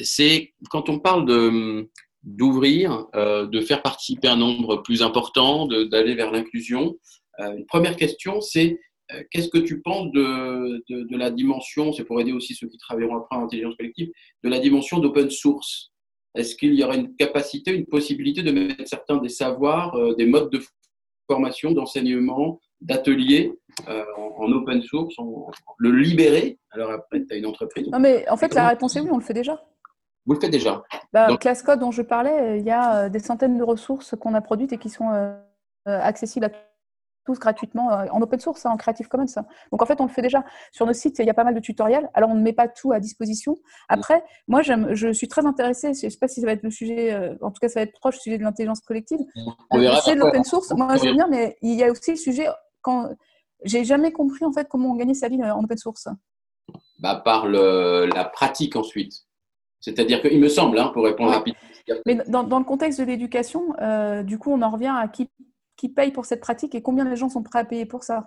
[0.03, 1.25] C'est quand on parle
[2.23, 6.97] d'ouvrir, de faire participer un nombre plus important, d'aller vers l'inclusion.
[7.39, 8.79] Une première question, c'est
[9.31, 12.77] qu'est-ce que tu penses de, de, de la dimension, c'est pour aider aussi ceux qui
[12.77, 14.09] travailleront après en intelligence collective,
[14.43, 15.91] de la dimension d'open source?
[16.35, 20.25] Est-ce qu'il y aurait une capacité, une possibilité de mettre certains des savoirs, euh, des
[20.27, 20.61] modes de
[21.29, 23.51] formation, d'enseignement, d'ateliers
[23.87, 25.49] euh, en, en open source, en-
[25.79, 26.59] le libérer?
[26.71, 27.87] Alors après, tu as une entreprise.
[27.91, 29.61] Non, mais en fait, la réponse est oui, on le fait déjà.
[30.25, 30.83] Vous le faites déjà.
[31.11, 33.63] Bah, Donc- Class Code dont je parlais, euh, il y a euh, des centaines de
[33.63, 35.33] ressources qu'on a produites et qui sont euh,
[35.87, 36.49] euh, accessibles à
[37.29, 39.25] tous gratuitement euh, en open source, hein, en Creative Commons.
[39.37, 39.45] hein.
[39.71, 40.43] Donc en fait, on le fait déjà.
[40.71, 42.09] Sur nos sites, il y a pas mal de tutoriels.
[42.15, 43.55] Alors on ne met pas tout à disposition.
[43.87, 46.71] Après, moi, je suis très intéressée, je ne sais pas si ça va être le
[46.71, 49.19] sujet, euh, en tout cas, ça va être proche du sujet de l'intelligence collective.
[49.69, 52.11] On Le verra sujet de l'open source, moi j'aime bien, mais il y a aussi
[52.11, 52.47] le sujet
[52.81, 53.09] quand
[53.63, 56.07] j'ai jamais compris en fait comment on gagnait sa vie euh, en open source.
[56.99, 59.13] bah, par le- la pratique ensuite.
[59.81, 61.35] C'est-à-dire qu'il me semble, hein, pour répondre Ouais.
[61.37, 61.59] rapidement,
[62.05, 65.29] Mais dans, dans le contexte de l'éducation, euh, du coup, on en revient à qui,
[65.79, 68.17] qui paye pour cette pratique et combien les gens sont prêts à payer pour ça?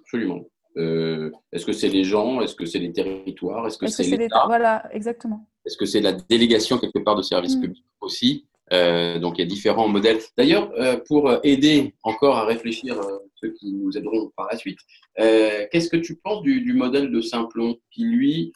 [0.00, 0.40] absolument.
[0.76, 2.40] Euh, Est-ce que c'est les gens?
[2.40, 3.64] Est-ce que c'est les territoires?
[3.66, 4.42] Est-ce que c'est l'État?
[4.46, 5.46] Voilà, exactement.
[5.64, 7.60] Est-ce que c'est la délégation quelque part de services Mm.
[7.60, 8.48] publics aussi?
[8.72, 10.18] Euh, Donc il y a différents modèles.
[10.36, 12.92] D'ailleurs, euh, pour aider encore à réfléchir
[13.36, 14.78] ceux qui nous aideront par la suite,
[15.16, 18.52] qu'est-ce que tu penses du, du modèle de Simplon qui, lui,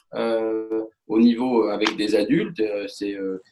[1.08, 3.42] au niveau euh, avec des adultes, euh, c'est euh,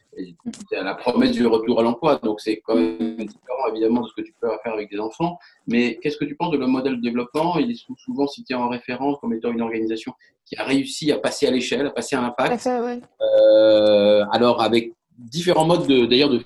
[0.77, 2.17] à la promesse du retour à l'emploi.
[2.23, 5.39] Donc c'est quand même différent évidemment de ce que tu peux faire avec des enfants.
[5.67, 7.59] Mais qu'est-ce que tu penses de le modèle de développement?
[7.59, 10.13] Il est sou- souvent cité en référence comme étant une organisation
[10.45, 12.65] qui a réussi à passer à l'échelle, à passer à l'impact.
[12.67, 13.01] ouais.
[13.21, 16.41] Euh, alors avec différents modes de- d'ailleurs de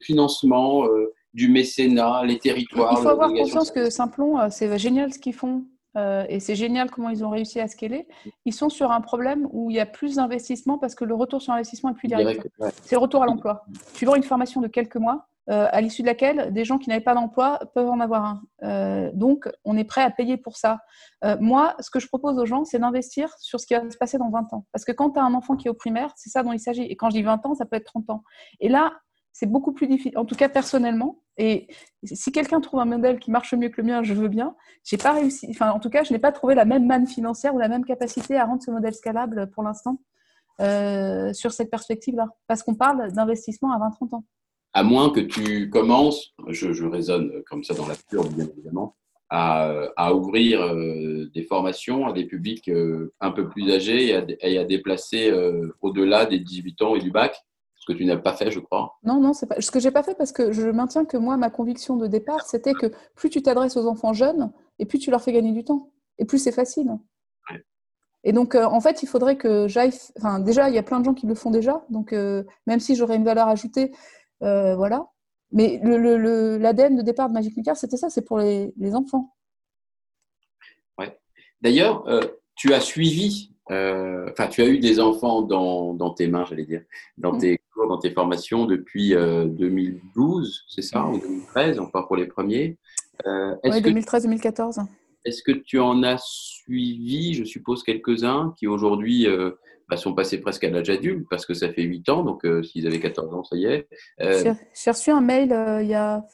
[0.00, 2.94] financement, euh, du mécénat, les territoires.
[2.98, 5.64] Il faut avoir conscience que Simplon, c'est génial ce qu'ils font
[5.96, 8.06] euh, et c'est génial comment ils ont réussi à scaler.
[8.44, 11.40] Ils sont sur un problème où il y a plus d'investissement parce que le retour
[11.42, 12.46] sur investissement est plus direct.
[12.58, 12.70] Ouais.
[12.82, 13.64] C'est le retour à l'emploi.
[13.94, 16.88] Tu vends une formation de quelques mois, euh, à l'issue de laquelle des gens qui
[16.88, 18.42] n'avaient pas d'emploi peuvent en avoir un.
[18.64, 20.80] Euh, donc, on est prêt à payer pour ça.
[21.24, 23.96] Euh, moi, ce que je propose aux gens, c'est d'investir sur ce qui va se
[23.96, 24.66] passer dans 20 ans.
[24.72, 26.58] Parce que quand tu as un enfant qui est au primaire, c'est ça dont il
[26.58, 26.82] s'agit.
[26.82, 28.24] Et quand je dis 20 ans, ça peut être 30 ans.
[28.58, 28.92] Et là,
[29.38, 31.20] c'est beaucoup plus difficile, en tout cas personnellement.
[31.36, 31.66] Et
[32.04, 34.56] si quelqu'un trouve un modèle qui marche mieux que le mien, je veux bien.
[34.82, 37.54] J'ai pas réussi, enfin, en tout cas, je n'ai pas trouvé la même manne financière
[37.54, 40.00] ou la même capacité à rendre ce modèle scalable pour l'instant
[40.62, 42.28] euh, sur cette perspective-là.
[42.46, 44.24] Parce qu'on parle d'investissement à 20-30 ans.
[44.72, 48.96] à moins que tu commences, je, raisonne comme ça dans la pure, bien évidemment,
[49.28, 54.64] à, ouvrir euh, des formations à des publics euh, un peu plus âgés et à,
[54.64, 55.30] déplacer
[55.82, 57.44] au-delà des 18 ans et du bac,
[57.86, 58.98] ce que tu n'as pas fait, je crois.
[59.04, 61.36] Non, non, c'est pas ce que j'ai pas fait parce que je maintiens que moi,
[61.36, 65.10] ma conviction de départ, c'était que plus tu t'adresses aux enfants jeunes et plus tu
[65.10, 66.90] leur fais gagner du temps et plus c'est facile.
[67.50, 67.64] Ouais.
[68.24, 69.92] Et donc, euh, en fait, il faudrait que j'aille.
[70.18, 71.84] Enfin, déjà, il y a plein de gens qui le font déjà.
[71.90, 73.92] Donc, euh, même si j'aurais une valeur ajoutée,
[74.42, 75.06] euh, voilà.
[75.52, 78.74] Mais l'ADN le, le, l'ADN de départ de Magic Maker, c'était ça, c'est pour les,
[78.76, 79.36] les enfants.
[81.62, 82.20] D'ailleurs, euh,
[82.54, 86.66] tu as suivi, euh, enfin, tu as eu des enfants dans, dans tes mains, j'allais
[86.66, 86.82] dire,
[87.18, 92.26] dans tes dans tes formations depuis euh, 2012, c'est ça, ou 2013, encore pour les
[92.26, 92.78] premiers.
[93.26, 94.86] Euh, que 2013-2014.
[95.24, 99.50] Est-ce que tu en as suivi, je suppose, quelques-uns qui aujourd'hui euh,
[99.88, 102.62] bah, sont passés presque à l'âge adulte parce que ça fait 8 ans, donc euh,
[102.62, 103.88] s'ils avaient 14 ans, ça y est.
[104.20, 106.24] Euh, J'ai reçu un mail euh, il y a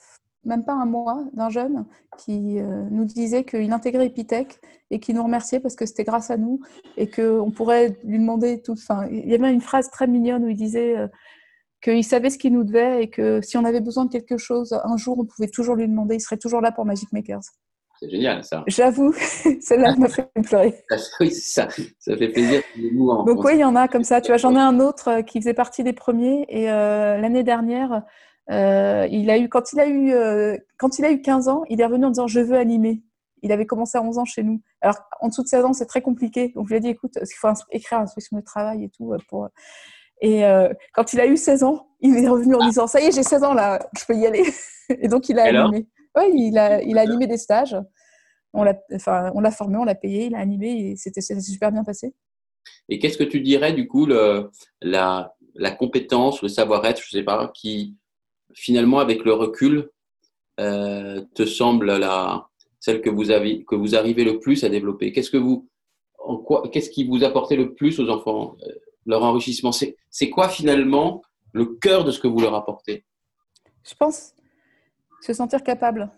[0.45, 1.87] même pas un mois d'un jeune
[2.19, 6.31] qui euh, nous disait qu'il intégrait Epitech et qui nous remerciait parce que c'était grâce
[6.31, 6.61] à nous
[6.97, 8.73] et qu'on pourrait lui demander tout.
[8.73, 11.09] Enfin, il y avait une phrase très mignonne où il disait euh,
[11.83, 14.73] qu'il savait ce qu'il nous devait et que si on avait besoin de quelque chose
[14.85, 16.15] un jour, on pouvait toujours lui demander.
[16.17, 17.43] Il serait toujours là pour Magic Makers.
[18.01, 18.63] c'est génial, ça.
[18.69, 19.13] J'avoue,
[19.61, 20.75] celle-là m'a fait pleurer.
[21.21, 21.69] oui, c'est ça.
[21.99, 22.63] Ça fait plaisir.
[23.11, 24.21] En- Donc oui, il y en a comme ça.
[24.21, 27.43] Tu vois, j'en ai un autre euh, qui faisait partie des premiers et euh, l'année
[27.43, 28.03] dernière,
[28.51, 31.63] euh, il a eu quand il a eu euh, quand il a eu 15 ans,
[31.69, 33.03] il est revenu en disant je veux animer.
[33.45, 34.61] Il avait commencé à 11 ans chez nous.
[34.83, 36.53] Alors en dessous de 16 ans, c'est très compliqué.
[36.55, 39.49] Donc je lui ai dit écoute, il faut écrire l'inspection de travail et tout pour
[40.23, 43.07] et euh, quand il a eu 16 ans, il est revenu en disant ça y
[43.07, 44.45] est, j'ai 16 ans là, je peux y aller.
[45.01, 45.87] Et donc il a alors animé.
[46.17, 47.77] Oui, il a il a animé des stages.
[48.53, 51.35] On l'a enfin on l'a formé, on l'a payé, il a animé et c'était ça
[51.35, 52.15] s'est super bien passé.
[52.89, 54.51] Et qu'est-ce que tu dirais, du coup, le,
[54.81, 57.97] la, la compétence, le savoir-être, je sais pas, qui
[58.55, 59.91] finalement, avec le recul,
[60.61, 62.49] euh, te semble la,
[62.81, 65.13] celle que vous, avez, que vous arrivez le plus à développer?
[65.13, 65.69] Qu'est-ce que vous,
[66.19, 68.73] en quoi, qu'est-ce qui vous apportait le plus aux enfants euh,
[69.07, 69.97] Leur enrichissement, c'est,
[70.31, 71.23] quoi finalement
[71.53, 73.05] le cœur de ce que vous leur apportez?
[73.85, 74.35] Je pense
[75.21, 76.11] se sentir capable.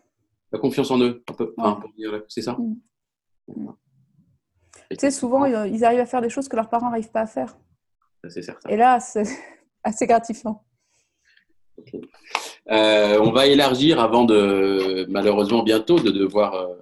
[0.52, 1.72] La confiance en eux, un peu, Ouais.
[1.96, 2.56] dire, c'est ça?
[2.58, 3.72] Mm.
[4.90, 7.26] Tu sais, souvent, ils arrivent à faire des choses que leurs parents n'arrivent pas à
[7.26, 7.56] faire.
[8.28, 8.68] C'est certain.
[8.68, 9.24] Et là, c'est
[9.84, 10.64] assez gratifiant.
[12.70, 16.76] Euh, on va élargir avant de, malheureusement bientôt, de devoir euh,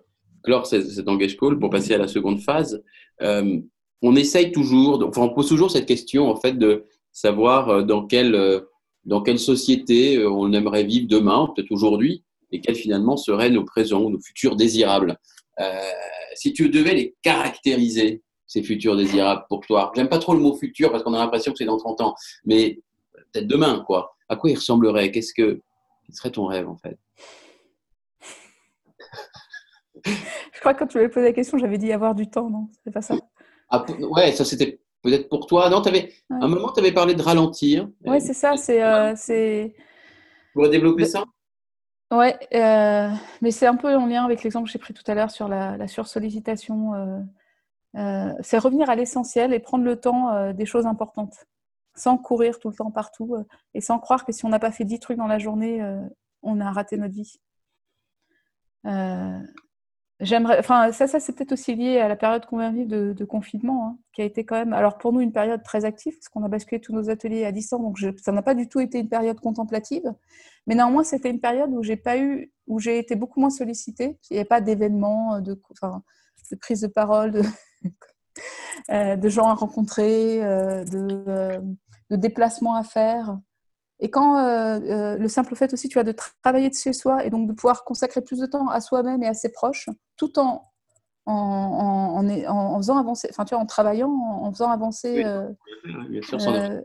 [0.45, 2.83] clore cet, cet engage call pour passer à la seconde phase.
[3.23, 3.59] Euh,
[4.03, 8.07] on essaye toujours, enfin, on pose toujours cette question en fait de savoir euh, dans
[8.07, 8.61] quelle, euh,
[9.05, 13.65] dans quelle société euh, on aimerait vivre demain, peut-être aujourd'hui, et quels finalement seraient nos
[13.65, 15.17] présents, nos futurs désirables.
[16.35, 20.55] Si tu devais les caractériser, ces futurs désirables pour toi, j'aime pas trop le mot
[20.55, 22.81] futur parce qu'on a l'impression que c'est dans 30 ans, mais
[23.33, 24.17] peut-être demain, quoi.
[24.29, 25.11] À quoi il ressemblerait?
[25.11, 25.61] Qu'est-ce que
[26.05, 26.99] quel serait ton rêve en fait?
[30.53, 32.69] Je crois que quand tu m'avais posé la question, j'avais dit avoir du temps, non?
[32.85, 33.17] C'est pas ça
[33.73, 35.69] ah, Ouais, ça c'était peut-être pour toi.
[35.69, 36.39] Non, avais, Ouais.
[36.41, 37.89] à un moment, tu avais parlé de ralentir.
[38.05, 38.57] Oui, c'est ça.
[38.57, 39.75] C'est, euh, c'est...
[39.77, 41.25] Tu pourrais développer ça?
[42.13, 43.09] Ouais, euh,
[43.41, 45.49] mais c'est un peu en lien avec l'exemple que j'ai pris tout à l'heure sur
[45.49, 46.95] la, la sursollicitation.
[46.95, 47.19] euh,
[47.97, 51.47] euh, c'est revenir à l'essentiel et prendre le temps des choses importantes,
[51.95, 53.35] sans courir tout le temps partout
[53.75, 55.83] et sans croire que si on n'a pas fait 10 trucs dans la journée,
[56.43, 57.39] on a raté notre vie.
[60.23, 63.25] Euh, ça, ça c'est peut-être aussi lié à la période qu'on vient de vivre de,
[63.25, 66.29] confinement, hein, qui a été quand même, alors pour nous, une période très active, parce
[66.29, 68.99] qu'on a basculé tous nos ateliers à distance, donc ça n'a pas du tout été
[69.01, 70.15] une période contemplative,
[70.67, 74.19] mais néanmoins, c'était une période où j'ai pas eu, où j'ai été beaucoup moins sollicitée.
[74.31, 76.03] Il n'y avait pas d'événements, de, enfin,
[76.51, 77.43] de parole, de,
[78.91, 81.61] euh, de gens à rencontrer, euh, euh,
[82.11, 83.39] de déplacements à faire.
[84.01, 87.25] Et quand euh, euh, le simple fait aussi, tu de tra- travailler de chez soi
[87.25, 90.39] et donc de pouvoir consacrer plus de temps à soi-même et à ses proches, tout
[90.39, 90.69] en
[91.25, 95.19] en, en, faisant avancer, enfin tu vois, en travaillant, en, faisant avancer.
[95.19, 95.25] Oui.
[95.25, 95.49] euh,
[96.51, 96.83] euh,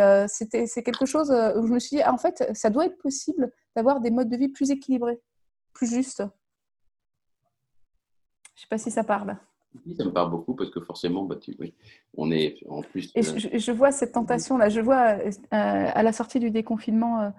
[0.00, 2.86] euh, c'est quelque chose euh, où je me suis dit, ah, en fait, ça doit
[2.86, 5.20] être possible d'avoir des modes de vie plus équilibrés,
[5.74, 6.18] plus justes.
[6.20, 6.28] Je ne
[8.62, 9.36] sais pas si ça parle.
[9.96, 11.74] Ça me parle beaucoup parce que forcément, bah, tu, oui,
[12.16, 13.10] on est en plus.
[13.14, 14.68] Et je, je vois cette tentation-là.
[14.68, 17.30] Je vois euh, à la sortie du déconfinement, euh,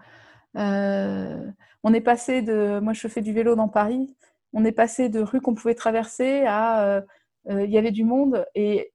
[0.58, 1.52] euh,
[1.84, 2.80] on est passé de.
[2.80, 4.16] Moi, je fais du vélo dans Paris.
[4.54, 6.84] On est passé de rues qu'on pouvait traverser à.
[6.86, 7.02] euh,
[7.50, 8.92] euh, Il y avait du monde et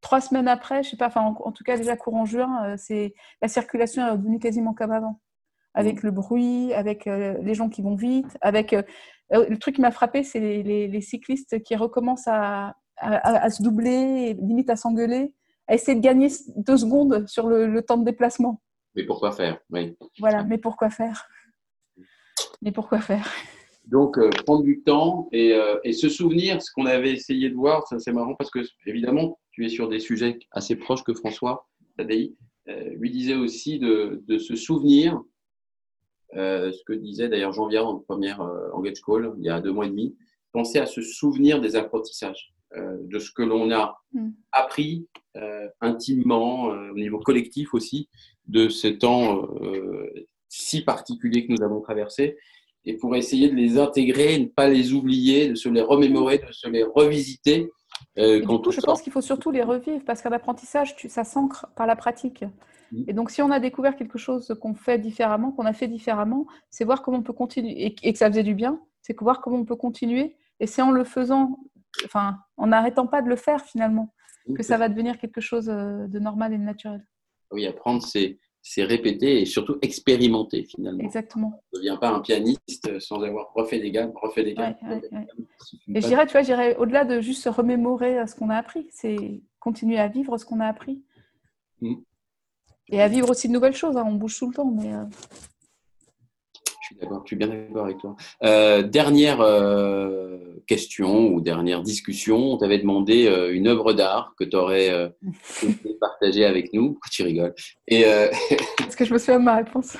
[0.00, 2.74] trois semaines après, je sais pas, enfin, en, en tout cas, déjà courant juin, euh,
[2.78, 5.20] c'est la circulation est redevenue quasiment comme avant.
[5.74, 8.72] Avec le bruit, avec euh, les gens qui vont vite, avec.
[8.72, 8.82] euh,
[9.32, 13.44] euh, le truc qui m'a frappé, c'est les, les- les cyclistes qui recommencent à, à-
[13.44, 15.32] à se doubler, limite à s'engueuler,
[15.66, 18.60] à essayer de gagner deux secondes sur le, le temps de déplacement.
[18.94, 19.96] Mais pourquoi faire oui.
[20.18, 21.28] Voilà, mais pourquoi faire?
[22.62, 23.28] Mais pourquoi faire?
[23.86, 27.54] Donc, euh, prendre du temps et, euh, et se souvenir, ce qu'on avait essayé de
[27.54, 31.14] voir, ça c'est marrant parce que, évidemment, tu es sur des sujets assez proches que
[31.14, 32.34] François Tadei
[32.68, 35.22] euh, lui disait aussi de, de se souvenir,
[36.34, 39.60] euh, ce que disait d'ailleurs Jean Viard en première euh, Engage Call, il y a
[39.60, 40.16] deux mois et demi,
[40.52, 44.30] penser à se souvenir des apprentissages, de ce que l'on a Mm.
[44.52, 45.06] appris
[45.36, 48.08] euh, intimement, euh, au niveau collectif aussi,
[48.46, 50.10] de ce temps euh,
[50.48, 52.36] si particulier que nous avons traversé
[52.86, 56.50] et pour essayer de les intégrer, ne pas les oublier, de se les remémorer, de
[56.52, 57.68] se les revisiter.
[58.18, 60.32] euh, Et du quand coup, on je pense qu'il faut surtout les revivre parce qu'un
[60.32, 62.44] apprentissage, ça s'ancre par la pratique.
[63.08, 66.46] Et donc, si on a découvert quelque chose qu'on fait différemment, qu'on a fait différemment,
[66.70, 69.40] c'est voir comment on peut continuer et, et que ça faisait du bien, c'est voir
[69.42, 70.36] comment on peut continuer.
[70.60, 71.58] Et c'est en le faisant,
[72.04, 74.14] enfin, en n'arrêtant pas de le faire finalement,
[74.54, 77.04] que ça va devenir quelque chose euh, de normal et de naturel.
[77.50, 78.38] Oui, apprendre, c'est
[78.68, 81.04] c'est répéter et surtout expérimenter finalement.
[81.04, 81.62] Exactement.
[81.72, 84.74] On ne devient pas un pianiste sans avoir refait des gammes, refait des gammes.
[84.82, 85.26] Ouais, ouais,
[85.86, 88.50] des Et je dirais, tu vois, j'irais au-delà de juste se remémorer euh, ce qu'on
[88.50, 91.00] a appris, c'est continuer à vivre ce qu'on a appris.
[91.80, 92.02] Mhm.
[92.88, 95.04] Et à vivre aussi de nouvelles choses, hein, on bouge tout le temps, mais euh,
[96.86, 98.14] Je suis d'accord, je suis bien d'accord avec toi.
[98.44, 104.44] Euh, dernière euh, question ou dernière discussion, on t'avait demandé euh, une œuvre d'art que
[104.44, 105.12] tu aurais
[106.00, 106.96] partagée avec nous.
[107.10, 107.54] Tu rigoles?
[107.88, 108.04] Et
[108.78, 109.96] parce que je me souviens de ma réponse.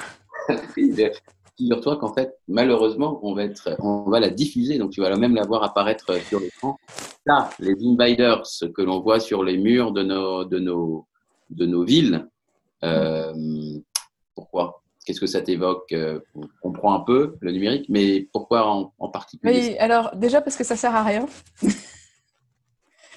[1.59, 5.35] figure-toi qu'en fait, malheureusement, on va, être, on va la diffuser, donc tu vas même
[5.35, 6.79] la voir apparaître sur l'écran.
[7.25, 11.05] Là, les invaders que l'on voit sur les murs de nos, de nos,
[11.51, 12.29] de nos villes,
[14.37, 14.85] pourquoi?
[15.07, 19.09] Qu'est-ce que ça t'évoque Euh, On comprend un peu le numérique, mais pourquoi en, en
[19.09, 21.27] particulier Oui, alors déjà parce que ça sert à rien.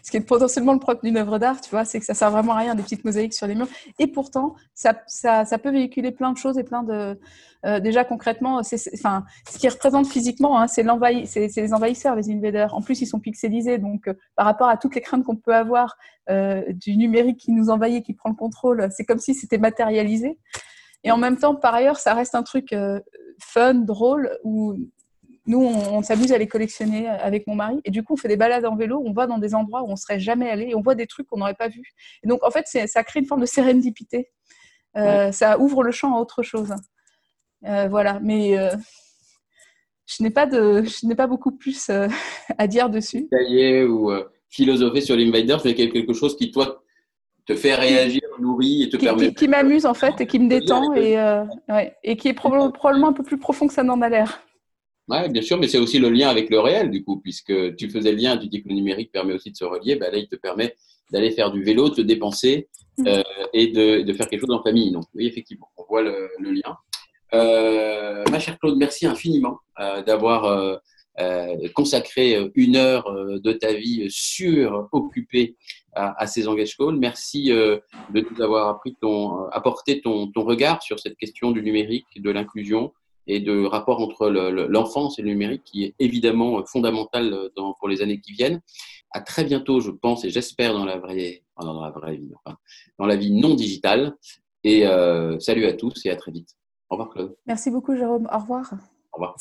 [0.01, 2.31] Ce qui est potentiellement le propre d'une œuvre d'art, tu vois, c'est que ça sert
[2.31, 3.67] vraiment à rien, des petites mosaïques sur les murs.
[3.99, 7.19] Et pourtant, ça, ça, ça peut véhiculer plein de choses et plein de.
[7.65, 11.61] euh, déjà concrètement, c'est, c'est- enfin, ce qui représente physiquement, hein, c'est, l'envahi- c'est, c'est
[11.61, 12.73] les envahisseurs, les invaders.
[12.73, 15.53] En plus, ils sont pixelisés, donc euh, par rapport à toutes les craintes qu'on peut
[15.53, 15.97] avoir
[16.29, 20.37] euh, du numérique qui nous envahit, qui prend le contrôle, c'est comme si c'était matérialisé.
[21.03, 22.99] Et en même temps, par ailleurs, ça reste un truc euh,
[23.41, 24.75] fun, drôle, où
[25.45, 27.79] nous, on, on s'amuse à les collectionner avec mon mari.
[27.85, 29.87] Et du coup, on fait des balades en vélo, on va dans des endroits où
[29.89, 31.93] on serait jamais allé et on voit des trucs qu'on n'aurait pas vus.
[32.23, 34.29] Et donc, en fait, c'est- ça crée une forme de sérendipité.
[34.97, 36.73] Euh, Ça ouvre le champ à autre chose.
[37.65, 38.71] Euh, voilà, mais euh,
[40.07, 42.07] je n'ai pas, de, je n'ai pas beaucoup plus euh,
[42.57, 43.27] à dire dessus.
[43.31, 46.83] Détailler ou euh, philosopher sur l'invaders, mais quelque chose qui, toi,
[47.49, 49.27] te fait réagir, nourrit et te Qui, permet.
[49.29, 52.33] qui- qui m'amuse en fait et qui me détend et, euh, ouais, et qui est
[52.37, 54.41] proba- probablement un peu plus profond que ça n'en a l'air.
[55.07, 57.89] Ouais, bien sûr, mais c'est aussi le lien avec le réel, du coup, puisque tu
[57.89, 60.19] faisais le lien, tu dis que le numérique permet aussi de se relier, bah là,
[60.19, 60.75] il te permet
[61.11, 62.69] d'aller faire du vélo, de te dépenser
[63.07, 64.91] euh, et de, de faire quelque chose en famille.
[64.91, 66.77] Donc, oui, effectivement, on voit le, le lien.
[67.33, 69.57] Euh, ma chère Claude, merci infiniment
[70.05, 70.79] d'avoir
[71.73, 73.05] consacré une heure
[73.47, 75.55] de ta vie suroccupée
[75.93, 76.95] à, à ces engage calls.
[76.97, 77.77] Merci euh,
[78.13, 82.07] de nous avoir appris ton, euh, apporté ton, ton regard sur cette question du numérique,
[82.15, 82.93] de l'inclusion
[83.27, 87.73] et de rapport entre le- le- l'enfance et le numérique qui est évidemment fondamental dans,
[87.73, 88.61] pour les années qui viennent.
[89.11, 92.57] À très bientôt, je pense et j'espère dans la vraie, dans la vraie vie, enfin,
[92.97, 94.15] dans la vie non digitale.
[94.63, 96.49] Et euh, salut à tous et à très vite.
[96.89, 97.35] Au revoir Claude.
[97.45, 98.27] Merci beaucoup, Jérôme.
[98.33, 98.71] Au revoir.
[99.13, 99.35] Au revoir.